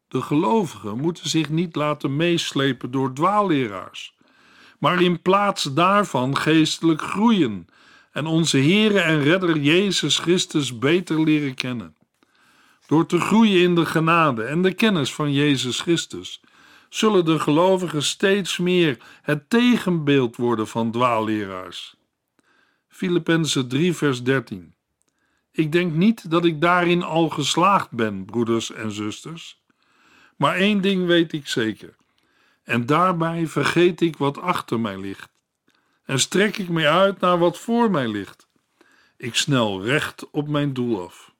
De 0.08 0.22
gelovigen 0.22 0.98
moeten 0.98 1.28
zich 1.28 1.48
niet 1.48 1.76
laten 1.76 2.16
meeslepen 2.16 2.90
door 2.90 3.14
dwaalleraars, 3.14 4.16
maar 4.80 5.02
in 5.02 5.22
plaats 5.22 5.62
daarvan 5.62 6.36
geestelijk 6.36 7.02
groeien 7.02 7.66
en 8.12 8.26
onze 8.26 8.58
Heere 8.58 9.00
en 9.00 9.22
Redder 9.22 9.58
Jezus 9.58 10.18
Christus 10.18 10.78
beter 10.78 11.22
leren 11.22 11.54
kennen. 11.54 11.96
Door 12.86 13.06
te 13.06 13.20
groeien 13.20 13.62
in 13.62 13.74
de 13.74 13.86
genade 13.86 14.44
en 14.44 14.62
de 14.62 14.74
kennis 14.74 15.14
van 15.14 15.32
Jezus 15.32 15.80
Christus, 15.80 16.40
zullen 16.88 17.24
de 17.24 17.38
gelovigen 17.38 18.02
steeds 18.02 18.58
meer 18.58 18.98
het 19.22 19.50
tegenbeeld 19.50 20.36
worden 20.36 20.68
van 20.68 20.90
dwaalleraars. 20.90 21.96
Filippenzen 22.88 23.68
3, 23.68 23.94
vers 23.94 24.22
13. 24.22 24.74
Ik 25.52 25.72
denk 25.72 25.92
niet 25.92 26.30
dat 26.30 26.44
ik 26.44 26.60
daarin 26.60 27.02
al 27.02 27.28
geslaagd 27.28 27.90
ben, 27.90 28.24
broeders 28.24 28.72
en 28.72 28.92
zusters. 28.92 29.62
Maar 30.36 30.54
één 30.54 30.80
ding 30.80 31.06
weet 31.06 31.32
ik 31.32 31.46
zeker. 31.46 31.98
En 32.70 32.86
daarbij 32.86 33.46
vergeet 33.46 34.00
ik 34.00 34.16
wat 34.16 34.38
achter 34.38 34.80
mij 34.80 34.98
ligt. 34.98 35.32
En 36.04 36.18
strek 36.18 36.58
ik 36.58 36.68
me 36.68 36.88
uit 36.88 37.20
naar 37.20 37.38
wat 37.38 37.58
voor 37.58 37.90
mij 37.90 38.08
ligt. 38.08 38.48
Ik 39.16 39.34
snel 39.34 39.84
recht 39.84 40.30
op 40.30 40.48
mijn 40.48 40.72
doel 40.72 41.02
af. 41.02 41.34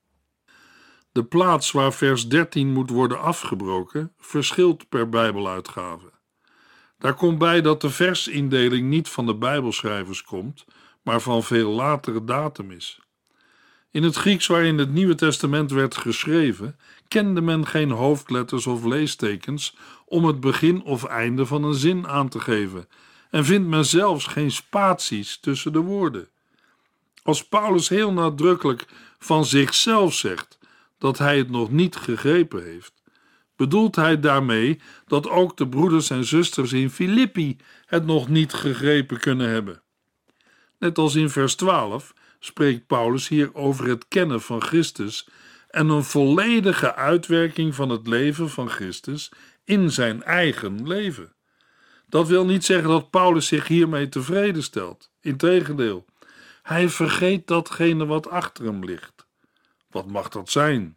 De 1.13 1.25
plaats 1.25 1.71
waar 1.71 1.93
vers 1.93 2.29
13 2.29 2.73
moet 2.73 2.91
worden 2.91 3.21
afgebroken 3.21 4.13
verschilt 4.19 4.89
per 4.89 5.09
Bijbeluitgave. 5.09 6.13
Daar 6.99 7.15
komt 7.15 7.39
bij 7.39 7.61
dat 7.61 7.81
de 7.81 7.91
versindeling 7.91 8.89
niet 8.89 9.09
van 9.09 9.27
de 9.27 9.35
Bijbelschrijvers 9.35 10.23
komt, 10.23 10.65
maar 11.03 11.21
van 11.21 11.43
veel 11.43 11.71
latere 11.71 12.25
datum 12.25 12.71
is. 12.71 13.01
In 13.91 14.03
het 14.03 14.17
Grieks 14.17 14.47
waarin 14.47 14.79
het 14.79 14.93
Nieuwe 14.93 15.15
Testament 15.15 15.71
werd 15.71 15.97
geschreven, 15.97 16.79
kende 17.11 17.41
men 17.41 17.67
geen 17.67 17.91
hoofdletters 17.91 18.67
of 18.67 18.85
leestekens 18.85 19.77
om 20.05 20.25
het 20.25 20.41
begin 20.41 20.83
of 20.83 21.05
einde 21.05 21.47
van 21.47 21.65
een 21.65 21.75
zin 21.75 22.07
aan 22.07 22.29
te 22.29 22.41
geven, 22.41 22.89
en 23.31 23.45
vindt 23.45 23.69
men 23.69 23.85
zelfs 23.85 24.27
geen 24.27 24.51
spaties 24.51 25.39
tussen 25.39 25.73
de 25.73 25.79
woorden. 25.79 26.29
Als 27.23 27.49
Paulus 27.49 27.89
heel 27.89 28.13
nadrukkelijk 28.13 28.87
van 29.19 29.45
zichzelf 29.45 30.15
zegt 30.15 30.59
dat 30.99 31.19
hij 31.19 31.39
het 31.39 31.51
nog 31.51 31.71
niet 31.71 31.97
gegrepen 31.97 32.65
heeft, 32.65 32.93
bedoelt 33.57 33.97
hij 33.97 34.21
daarmee 34.21 34.81
dat 35.07 35.29
ook 35.29 35.57
de 35.57 35.69
broeders 35.69 36.11
en 36.11 36.25
zusters 36.25 36.73
in 36.73 36.91
Filippi 36.91 37.57
het 37.87 38.07
nog 38.07 38.29
niet 38.29 38.53
gegrepen 38.53 39.21
kunnen 39.21 39.49
hebben. 39.49 39.83
Net 40.79 40.99
als 40.99 41.15
in 41.15 41.31
vers 41.31 41.55
12 41.55 42.15
spreekt 42.39 42.87
Paulus 42.87 43.29
hier 43.29 43.55
over 43.55 43.87
het 43.87 44.09
kennen 44.09 44.41
van 44.41 44.63
Christus 44.63 45.29
en 45.71 45.89
een 45.89 46.05
volledige 46.05 46.95
uitwerking 46.95 47.75
van 47.75 47.89
het 47.89 48.07
leven 48.07 48.51
van 48.51 48.69
Christus 48.69 49.33
in 49.65 49.91
zijn 49.91 50.23
eigen 50.23 50.87
leven. 50.87 51.35
Dat 52.07 52.29
wil 52.29 52.45
niet 52.45 52.65
zeggen 52.65 52.89
dat 52.89 53.11
Paulus 53.11 53.47
zich 53.47 53.69
hiermee 53.69 54.09
tevreden 54.09 54.63
stelt. 54.63 55.11
Integendeel, 55.21 56.05
hij 56.63 56.89
vergeet 56.89 57.47
datgene 57.47 58.07
wat 58.07 58.29
achter 58.29 58.65
hem 58.65 58.85
ligt. 58.85 59.27
Wat 59.91 60.07
mag 60.07 60.29
dat 60.29 60.51
zijn? 60.51 60.97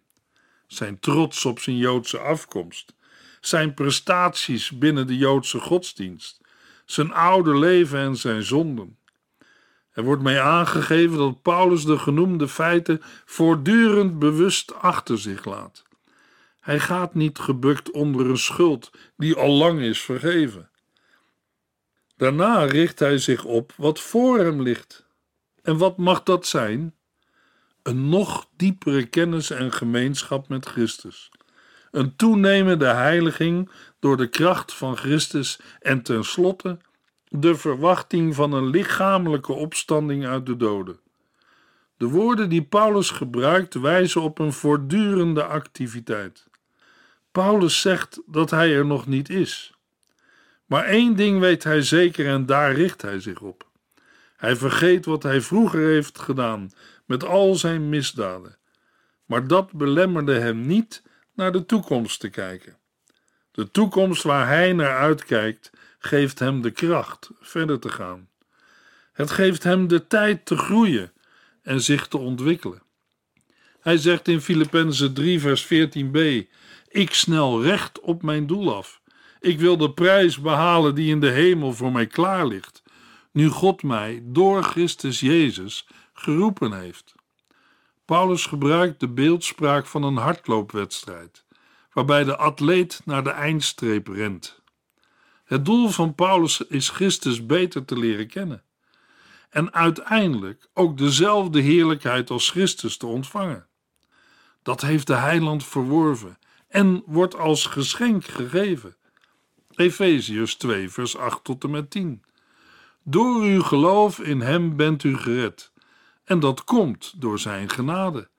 Zijn 0.67 0.99
trots 0.99 1.45
op 1.45 1.59
zijn 1.59 1.77
Joodse 1.77 2.17
afkomst, 2.17 2.93
zijn 3.41 3.73
prestaties 3.73 4.77
binnen 4.77 5.07
de 5.07 5.17
Joodse 5.17 5.59
godsdienst, 5.59 6.41
zijn 6.85 7.13
oude 7.13 7.57
leven 7.57 7.99
en 7.99 8.15
zijn 8.15 8.43
zonden. 8.43 8.97
Er 9.93 10.03
wordt 10.03 10.21
mij 10.21 10.41
aangegeven 10.41 11.17
dat 11.17 11.41
Paulus 11.41 11.85
de 11.85 11.97
genoemde 11.97 12.47
feiten 12.47 13.01
voortdurend 13.25 14.19
bewust 14.19 14.75
achter 14.75 15.19
zich 15.19 15.45
laat. 15.45 15.83
Hij 16.59 16.79
gaat 16.79 17.13
niet 17.13 17.39
gebukt 17.39 17.91
onder 17.91 18.29
een 18.29 18.37
schuld 18.37 18.91
die 19.17 19.35
al 19.35 19.51
lang 19.51 19.79
is 19.79 20.01
vergeven. 20.01 20.69
Daarna 22.15 22.63
richt 22.63 22.99
hij 22.99 23.17
zich 23.17 23.43
op 23.43 23.73
wat 23.77 23.99
voor 23.99 24.39
hem 24.39 24.61
ligt. 24.61 25.05
En 25.61 25.77
wat 25.77 25.97
mag 25.97 26.23
dat 26.23 26.47
zijn? 26.47 26.95
Een 27.83 28.09
nog 28.09 28.49
diepere 28.55 29.05
kennis 29.05 29.49
en 29.49 29.71
gemeenschap 29.73 30.47
met 30.47 30.65
Christus. 30.65 31.31
Een 31.91 32.15
toenemende 32.15 32.85
heiliging 32.85 33.69
door 33.99 34.17
de 34.17 34.27
kracht 34.27 34.73
van 34.73 34.97
Christus 34.97 35.59
en 35.79 36.01
tenslotte 36.01 36.77
de 37.35 37.55
verwachting 37.55 38.35
van 38.35 38.53
een 38.53 38.65
lichamelijke 38.65 39.53
opstanding 39.53 40.25
uit 40.25 40.45
de 40.45 40.57
doden. 40.57 40.99
De 41.97 42.07
woorden 42.07 42.49
die 42.49 42.63
Paulus 42.63 43.09
gebruikt 43.09 43.73
wijzen 43.73 44.21
op 44.21 44.39
een 44.39 44.53
voortdurende 44.53 45.43
activiteit. 45.43 46.47
Paulus 47.31 47.81
zegt 47.81 48.21
dat 48.25 48.49
hij 48.49 48.75
er 48.75 48.85
nog 48.85 49.07
niet 49.07 49.29
is. 49.29 49.73
Maar 50.65 50.83
één 50.83 51.15
ding 51.15 51.39
weet 51.39 51.63
hij 51.63 51.81
zeker 51.81 52.27
en 52.27 52.45
daar 52.45 52.73
richt 52.73 53.01
hij 53.01 53.19
zich 53.19 53.41
op. 53.41 53.69
Hij 54.37 54.55
vergeet 54.55 55.05
wat 55.05 55.23
hij 55.23 55.41
vroeger 55.41 55.87
heeft 55.87 56.19
gedaan 56.19 56.71
met 57.05 57.23
al 57.23 57.55
zijn 57.55 57.89
misdaden. 57.89 58.57
Maar 59.25 59.47
dat 59.47 59.71
belemmerde 59.71 60.39
hem 60.39 60.67
niet 60.67 61.03
naar 61.35 61.51
de 61.51 61.65
toekomst 61.65 62.19
te 62.19 62.29
kijken. 62.29 62.77
De 63.53 63.71
toekomst 63.71 64.23
waar 64.23 64.47
hij 64.47 64.73
naar 64.73 64.97
uitkijkt, 64.97 65.71
geeft 65.99 66.39
hem 66.39 66.61
de 66.61 66.71
kracht 66.71 67.29
verder 67.39 67.79
te 67.79 67.89
gaan. 67.89 68.27
Het 69.11 69.31
geeft 69.31 69.63
hem 69.63 69.87
de 69.87 70.07
tijd 70.07 70.45
te 70.45 70.57
groeien 70.57 71.11
en 71.61 71.81
zich 71.81 72.07
te 72.07 72.17
ontwikkelen. 72.17 72.81
Hij 73.79 73.97
zegt 73.97 74.27
in 74.27 74.41
Filippenzen 74.41 75.13
3, 75.13 75.39
vers 75.39 75.65
14b: 75.65 76.47
Ik 76.87 77.13
snel 77.13 77.63
recht 77.63 77.99
op 77.99 78.21
mijn 78.23 78.47
doel 78.47 78.75
af. 78.75 79.01
Ik 79.39 79.59
wil 79.59 79.77
de 79.77 79.91
prijs 79.91 80.39
behalen 80.39 80.95
die 80.95 81.09
in 81.09 81.19
de 81.19 81.29
hemel 81.29 81.73
voor 81.73 81.91
mij 81.91 82.07
klaar 82.07 82.47
ligt, 82.47 82.83
nu 83.31 83.47
God 83.47 83.83
mij 83.83 84.21
door 84.23 84.63
Christus 84.63 85.19
Jezus 85.19 85.87
geroepen 86.13 86.79
heeft. 86.79 87.15
Paulus 88.05 88.45
gebruikt 88.45 88.99
de 88.99 89.07
beeldspraak 89.07 89.85
van 89.85 90.03
een 90.03 90.17
hardloopwedstrijd, 90.17 91.43
waarbij 91.93 92.23
de 92.23 92.37
atleet 92.37 93.01
naar 93.05 93.23
de 93.23 93.29
eindstreep 93.29 94.07
rent. 94.07 94.61
Het 95.43 95.65
doel 95.65 95.89
van 95.89 96.15
Paulus 96.15 96.61
is 96.61 96.89
Christus 96.89 97.45
beter 97.45 97.85
te 97.85 97.97
leren 97.97 98.27
kennen 98.27 98.63
en 99.53 99.73
uiteindelijk 99.73 100.67
ook 100.73 100.97
dezelfde 100.97 101.61
heerlijkheid 101.61 102.29
als 102.29 102.49
Christus 102.49 102.97
te 102.97 103.05
ontvangen. 103.05 103.67
Dat 104.61 104.81
heeft 104.81 105.07
de 105.07 105.15
heiland 105.15 105.65
verworven 105.65 106.37
en 106.67 107.03
wordt 107.05 107.35
als 107.35 107.65
geschenk 107.65 108.25
gegeven. 108.25 108.95
Efeziërs 109.75 110.55
2, 110.55 110.89
vers 110.89 111.17
8 111.17 111.43
tot 111.43 111.63
en 111.63 111.69
met 111.69 111.89
10. 111.89 112.23
Door 113.03 113.41
uw 113.41 113.61
geloof 113.61 114.19
in 114.19 114.41
Hem 114.41 114.75
bent 114.75 115.03
u 115.03 115.17
gered, 115.17 115.71
en 116.23 116.39
dat 116.39 116.63
komt 116.63 117.21
door 117.21 117.39
Zijn 117.39 117.69
genade. 117.69 118.29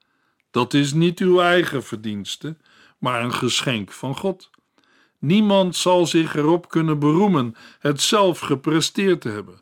Dat 0.51 0.73
is 0.73 0.93
niet 0.93 1.19
uw 1.19 1.39
eigen 1.39 1.83
verdienste, 1.83 2.57
maar 2.97 3.23
een 3.23 3.33
geschenk 3.33 3.91
van 3.91 4.17
God. 4.17 4.49
Niemand 5.19 5.75
zal 5.75 6.05
zich 6.05 6.35
erop 6.35 6.69
kunnen 6.69 6.99
beroemen 6.99 7.55
het 7.79 8.01
zelf 8.01 8.39
gepresteerd 8.39 9.21
te 9.21 9.29
hebben. 9.29 9.61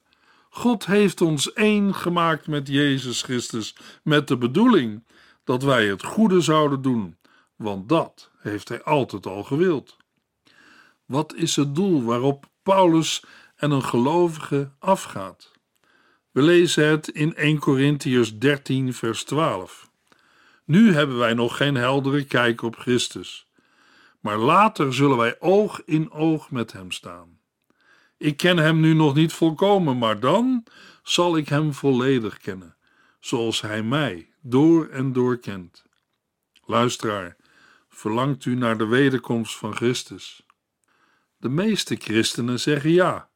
God 0.49 0.85
heeft 0.85 1.21
ons 1.21 1.53
één 1.53 1.95
gemaakt 1.95 2.47
met 2.47 2.67
Jezus 2.67 3.21
Christus, 3.21 3.75
met 4.03 4.27
de 4.27 4.37
bedoeling 4.37 5.03
dat 5.43 5.63
wij 5.63 5.87
het 5.87 6.03
goede 6.03 6.41
zouden 6.41 6.81
doen, 6.81 7.17
want 7.55 7.89
dat 7.89 8.31
heeft 8.37 8.69
Hij 8.69 8.83
altijd 8.83 9.25
al 9.25 9.43
gewild. 9.43 9.97
Wat 11.05 11.35
is 11.35 11.55
het 11.55 11.75
doel 11.75 12.03
waarop 12.03 12.45
Paulus 12.63 13.23
en 13.55 13.71
een 13.71 13.83
gelovige 13.83 14.71
afgaat? 14.79 15.51
We 16.31 16.41
lezen 16.41 16.87
het 16.87 17.07
in 17.07 17.35
1 17.35 17.59
Corinthiërs 17.59 18.37
13, 18.37 18.93
vers 18.93 19.23
12. 19.23 19.91
Nu 20.65 20.93
hebben 20.93 21.17
wij 21.17 21.33
nog 21.33 21.57
geen 21.57 21.75
heldere 21.75 22.23
kijk 22.23 22.61
op 22.61 22.75
Christus 22.75 23.47
maar 24.23 24.37
later 24.37 24.93
zullen 24.93 25.17
wij 25.17 25.39
oog 25.39 25.81
in 25.85 26.11
oog 26.11 26.51
met 26.51 26.71
hem 26.71 26.91
staan. 26.91 27.39
Ik 28.17 28.37
ken 28.37 28.57
hem 28.57 28.79
nu 28.79 28.93
nog 28.93 29.13
niet 29.13 29.33
volkomen, 29.33 29.97
maar 29.97 30.19
dan 30.19 30.63
zal 31.03 31.37
ik 31.37 31.49
hem 31.49 31.73
volledig 31.73 32.37
kennen, 32.37 32.75
zoals 33.19 33.61
hij 33.61 33.83
mij 33.83 34.29
door 34.41 34.87
en 34.87 35.13
door 35.13 35.37
kent. 35.37 35.85
Luisteraar, 36.65 37.35
verlangt 37.89 38.45
u 38.45 38.55
naar 38.55 38.77
de 38.77 38.85
wederkomst 38.85 39.57
van 39.57 39.75
Christus? 39.75 40.45
De 41.37 41.49
meeste 41.49 41.95
christenen 41.95 42.59
zeggen 42.59 42.91
ja. 42.91 43.29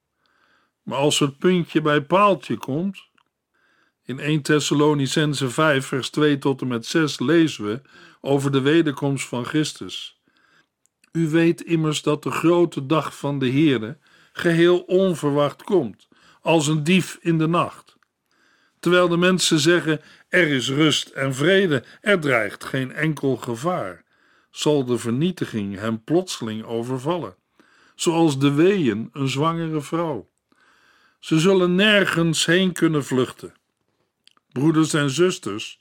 Maar 0.84 0.98
als 0.98 1.20
het 1.20 1.38
puntje 1.38 1.82
bij 1.82 2.02
paaltje 2.02 2.58
komt. 2.58 3.07
In 4.08 4.20
1 4.20 4.42
Thessalonicense 4.42 5.50
5, 5.50 5.86
vers 5.86 6.10
2 6.10 6.38
tot 6.38 6.62
en 6.62 6.68
met 6.68 6.86
6 6.86 7.20
lezen 7.20 7.66
we 7.66 7.82
over 8.22 8.52
de 8.52 8.62
wederkomst 8.62 9.28
van 9.28 9.46
Christus. 9.46 10.22
U 11.12 11.30
weet 11.30 11.62
immers 11.62 12.02
dat 12.02 12.24
de 12.24 12.32
grote 12.32 12.86
dag 12.86 13.18
van 13.18 13.40
de 13.40 13.52
Heere 13.52 13.98
geheel 14.34 14.80
onverwacht 14.80 15.64
komt, 15.64 16.08
als 16.42 16.68
een 16.68 16.84
dief 16.84 17.18
in 17.22 17.38
de 17.38 17.48
nacht. 17.48 17.98
Terwijl 18.80 19.08
de 19.08 19.18
mensen 19.18 19.60
zeggen: 19.60 20.02
er 20.30 20.48
is 20.48 20.70
rust 20.70 21.08
en 21.08 21.36
vrede, 21.36 21.84
er 22.02 22.20
dreigt 22.20 22.64
geen 22.64 22.92
enkel 22.92 23.36
gevaar, 23.36 24.04
zal 24.52 24.86
de 24.86 24.98
vernietiging 24.98 25.76
hem 25.76 26.04
plotseling 26.04 26.64
overvallen, 26.64 27.36
zoals 27.96 28.40
de 28.40 28.52
weeën 28.54 29.10
een 29.12 29.30
zwangere 29.30 29.82
vrouw. 29.82 30.30
Ze 31.20 31.40
zullen 31.40 31.76
nergens 31.76 32.46
heen 32.46 32.72
kunnen 32.72 33.06
vluchten. 33.06 33.54
Broeders 34.58 34.94
en 34.94 35.10
zusters, 35.10 35.80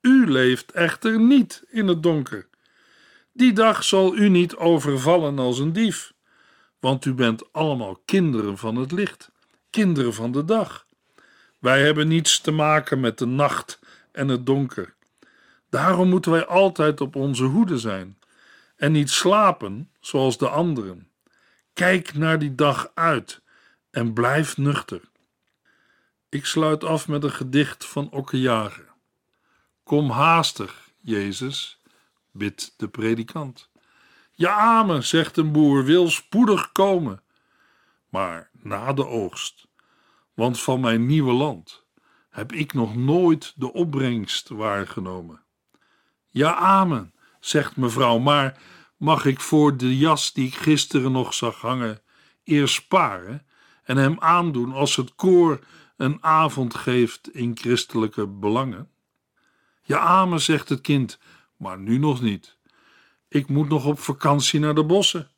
u 0.00 0.30
leeft 0.30 0.72
echter 0.72 1.20
niet 1.20 1.64
in 1.68 1.88
het 1.88 2.02
donker. 2.02 2.48
Die 3.32 3.52
dag 3.52 3.84
zal 3.84 4.16
u 4.16 4.28
niet 4.28 4.56
overvallen 4.56 5.38
als 5.38 5.58
een 5.58 5.72
dief, 5.72 6.12
want 6.80 7.04
u 7.04 7.14
bent 7.14 7.52
allemaal 7.52 8.02
kinderen 8.04 8.58
van 8.58 8.76
het 8.76 8.92
licht, 8.92 9.30
kinderen 9.70 10.14
van 10.14 10.32
de 10.32 10.44
dag. 10.44 10.86
Wij 11.58 11.84
hebben 11.84 12.08
niets 12.08 12.40
te 12.40 12.50
maken 12.50 13.00
met 13.00 13.18
de 13.18 13.26
nacht 13.26 13.78
en 14.12 14.28
het 14.28 14.46
donker. 14.46 14.94
Daarom 15.70 16.08
moeten 16.08 16.30
wij 16.30 16.46
altijd 16.46 17.00
op 17.00 17.16
onze 17.16 17.44
hoede 17.44 17.78
zijn 17.78 18.18
en 18.76 18.92
niet 18.92 19.10
slapen 19.10 19.90
zoals 20.00 20.38
de 20.38 20.48
anderen. 20.48 21.10
Kijk 21.72 22.14
naar 22.14 22.38
die 22.38 22.54
dag 22.54 22.90
uit 22.94 23.40
en 23.90 24.12
blijf 24.12 24.56
nuchter. 24.56 25.00
Ik 26.36 26.46
sluit 26.46 26.84
af 26.84 27.08
met 27.08 27.24
een 27.24 27.32
gedicht 27.32 27.86
van 27.86 28.10
Okkejage. 28.10 28.84
Kom 29.82 30.10
haastig, 30.10 30.90
Jezus, 31.00 31.82
bidt 32.32 32.74
de 32.76 32.88
predikant. 32.88 33.70
Ja, 34.32 34.56
amen, 34.56 35.04
zegt 35.04 35.36
een 35.36 35.52
boer, 35.52 35.84
wil 35.84 36.08
spoedig 36.08 36.72
komen, 36.72 37.22
maar 38.10 38.50
na 38.52 38.92
de 38.92 39.06
oogst, 39.06 39.66
want 40.34 40.60
van 40.60 40.80
mijn 40.80 41.06
nieuwe 41.06 41.32
land 41.32 41.86
heb 42.30 42.52
ik 42.52 42.72
nog 42.72 42.96
nooit 42.96 43.52
de 43.56 43.72
opbrengst 43.72 44.48
waargenomen. 44.48 45.42
Ja, 46.30 46.54
amen, 46.54 47.14
zegt 47.40 47.76
mevrouw, 47.76 48.18
maar 48.18 48.62
mag 48.96 49.24
ik 49.24 49.40
voor 49.40 49.76
de 49.76 49.98
jas 49.98 50.32
die 50.32 50.46
ik 50.46 50.54
gisteren 50.54 51.12
nog 51.12 51.34
zag 51.34 51.60
hangen 51.60 52.02
eerst 52.44 52.74
sparen 52.74 53.46
en 53.82 53.96
hem 53.96 54.16
aandoen 54.20 54.72
als 54.72 54.96
het 54.96 55.14
koor 55.14 55.60
een 55.96 56.18
avond 56.24 56.74
geeft 56.74 57.30
in 57.34 57.56
christelijke 57.58 58.26
belangen? 58.26 58.90
Ja, 59.82 59.98
amen, 59.98 60.40
zegt 60.40 60.68
het 60.68 60.80
kind, 60.80 61.18
maar 61.56 61.78
nu 61.78 61.98
nog 61.98 62.22
niet. 62.22 62.56
Ik 63.28 63.48
moet 63.48 63.68
nog 63.68 63.86
op 63.86 63.98
vakantie 63.98 64.60
naar 64.60 64.74
de 64.74 64.84
bossen. 64.84 65.30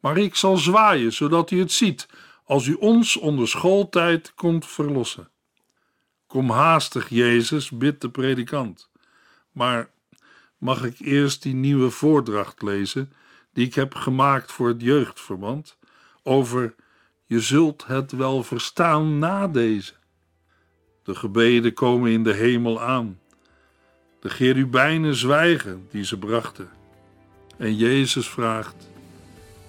Maar 0.00 0.16
ik 0.16 0.34
zal 0.34 0.56
zwaaien, 0.56 1.12
zodat 1.12 1.50
u 1.50 1.58
het 1.58 1.72
ziet, 1.72 2.08
als 2.44 2.66
u 2.66 2.74
ons 2.74 3.16
onder 3.16 3.48
schooltijd 3.48 4.32
komt 4.34 4.66
verlossen. 4.66 5.28
Kom 6.26 6.50
haastig, 6.50 7.08
Jezus, 7.08 7.70
bidt 7.70 8.00
de 8.00 8.10
predikant. 8.10 8.90
Maar 9.52 9.90
mag 10.58 10.84
ik 10.84 10.98
eerst 10.98 11.42
die 11.42 11.54
nieuwe 11.54 11.90
voordracht 11.90 12.62
lezen, 12.62 13.12
die 13.52 13.66
ik 13.66 13.74
heb 13.74 13.94
gemaakt 13.94 14.52
voor 14.52 14.68
het 14.68 14.80
jeugdverband, 14.80 15.78
over 16.22 16.74
je 17.26 17.40
zult 17.40 17.86
het 17.86 18.12
wel 18.12 18.42
verstaan 18.42 19.18
na 19.18 19.48
deze. 19.48 19.92
De 21.02 21.14
gebeden 21.14 21.74
komen 21.74 22.10
in 22.10 22.22
de 22.22 22.32
hemel 22.32 22.82
aan. 22.82 23.18
De 24.20 24.28
cherubijnen 24.28 25.14
zwijgen 25.14 25.86
die 25.90 26.04
ze 26.04 26.18
brachten. 26.18 26.68
En 27.56 27.76
Jezus 27.76 28.28
vraagt: 28.28 28.90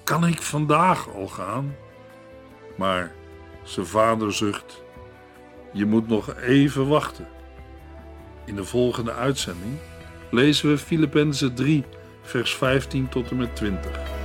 Kan 0.03 0.27
ik 0.27 0.41
vandaag 0.41 1.09
al 1.09 1.27
gaan? 1.27 1.75
Maar 2.77 3.11
zijn 3.63 3.85
vader 3.85 4.33
zucht: 4.33 4.83
Je 5.73 5.85
moet 5.85 6.07
nog 6.07 6.35
even 6.35 6.87
wachten. 6.87 7.27
In 8.45 8.55
de 8.55 8.63
volgende 8.63 9.13
uitzending 9.13 9.77
lezen 10.31 10.69
we 10.69 10.77
Filippenzen 10.77 11.55
3, 11.55 11.83
vers 12.21 12.55
15 12.55 13.09
tot 13.09 13.29
en 13.29 13.37
met 13.37 13.55
20. 13.55 14.24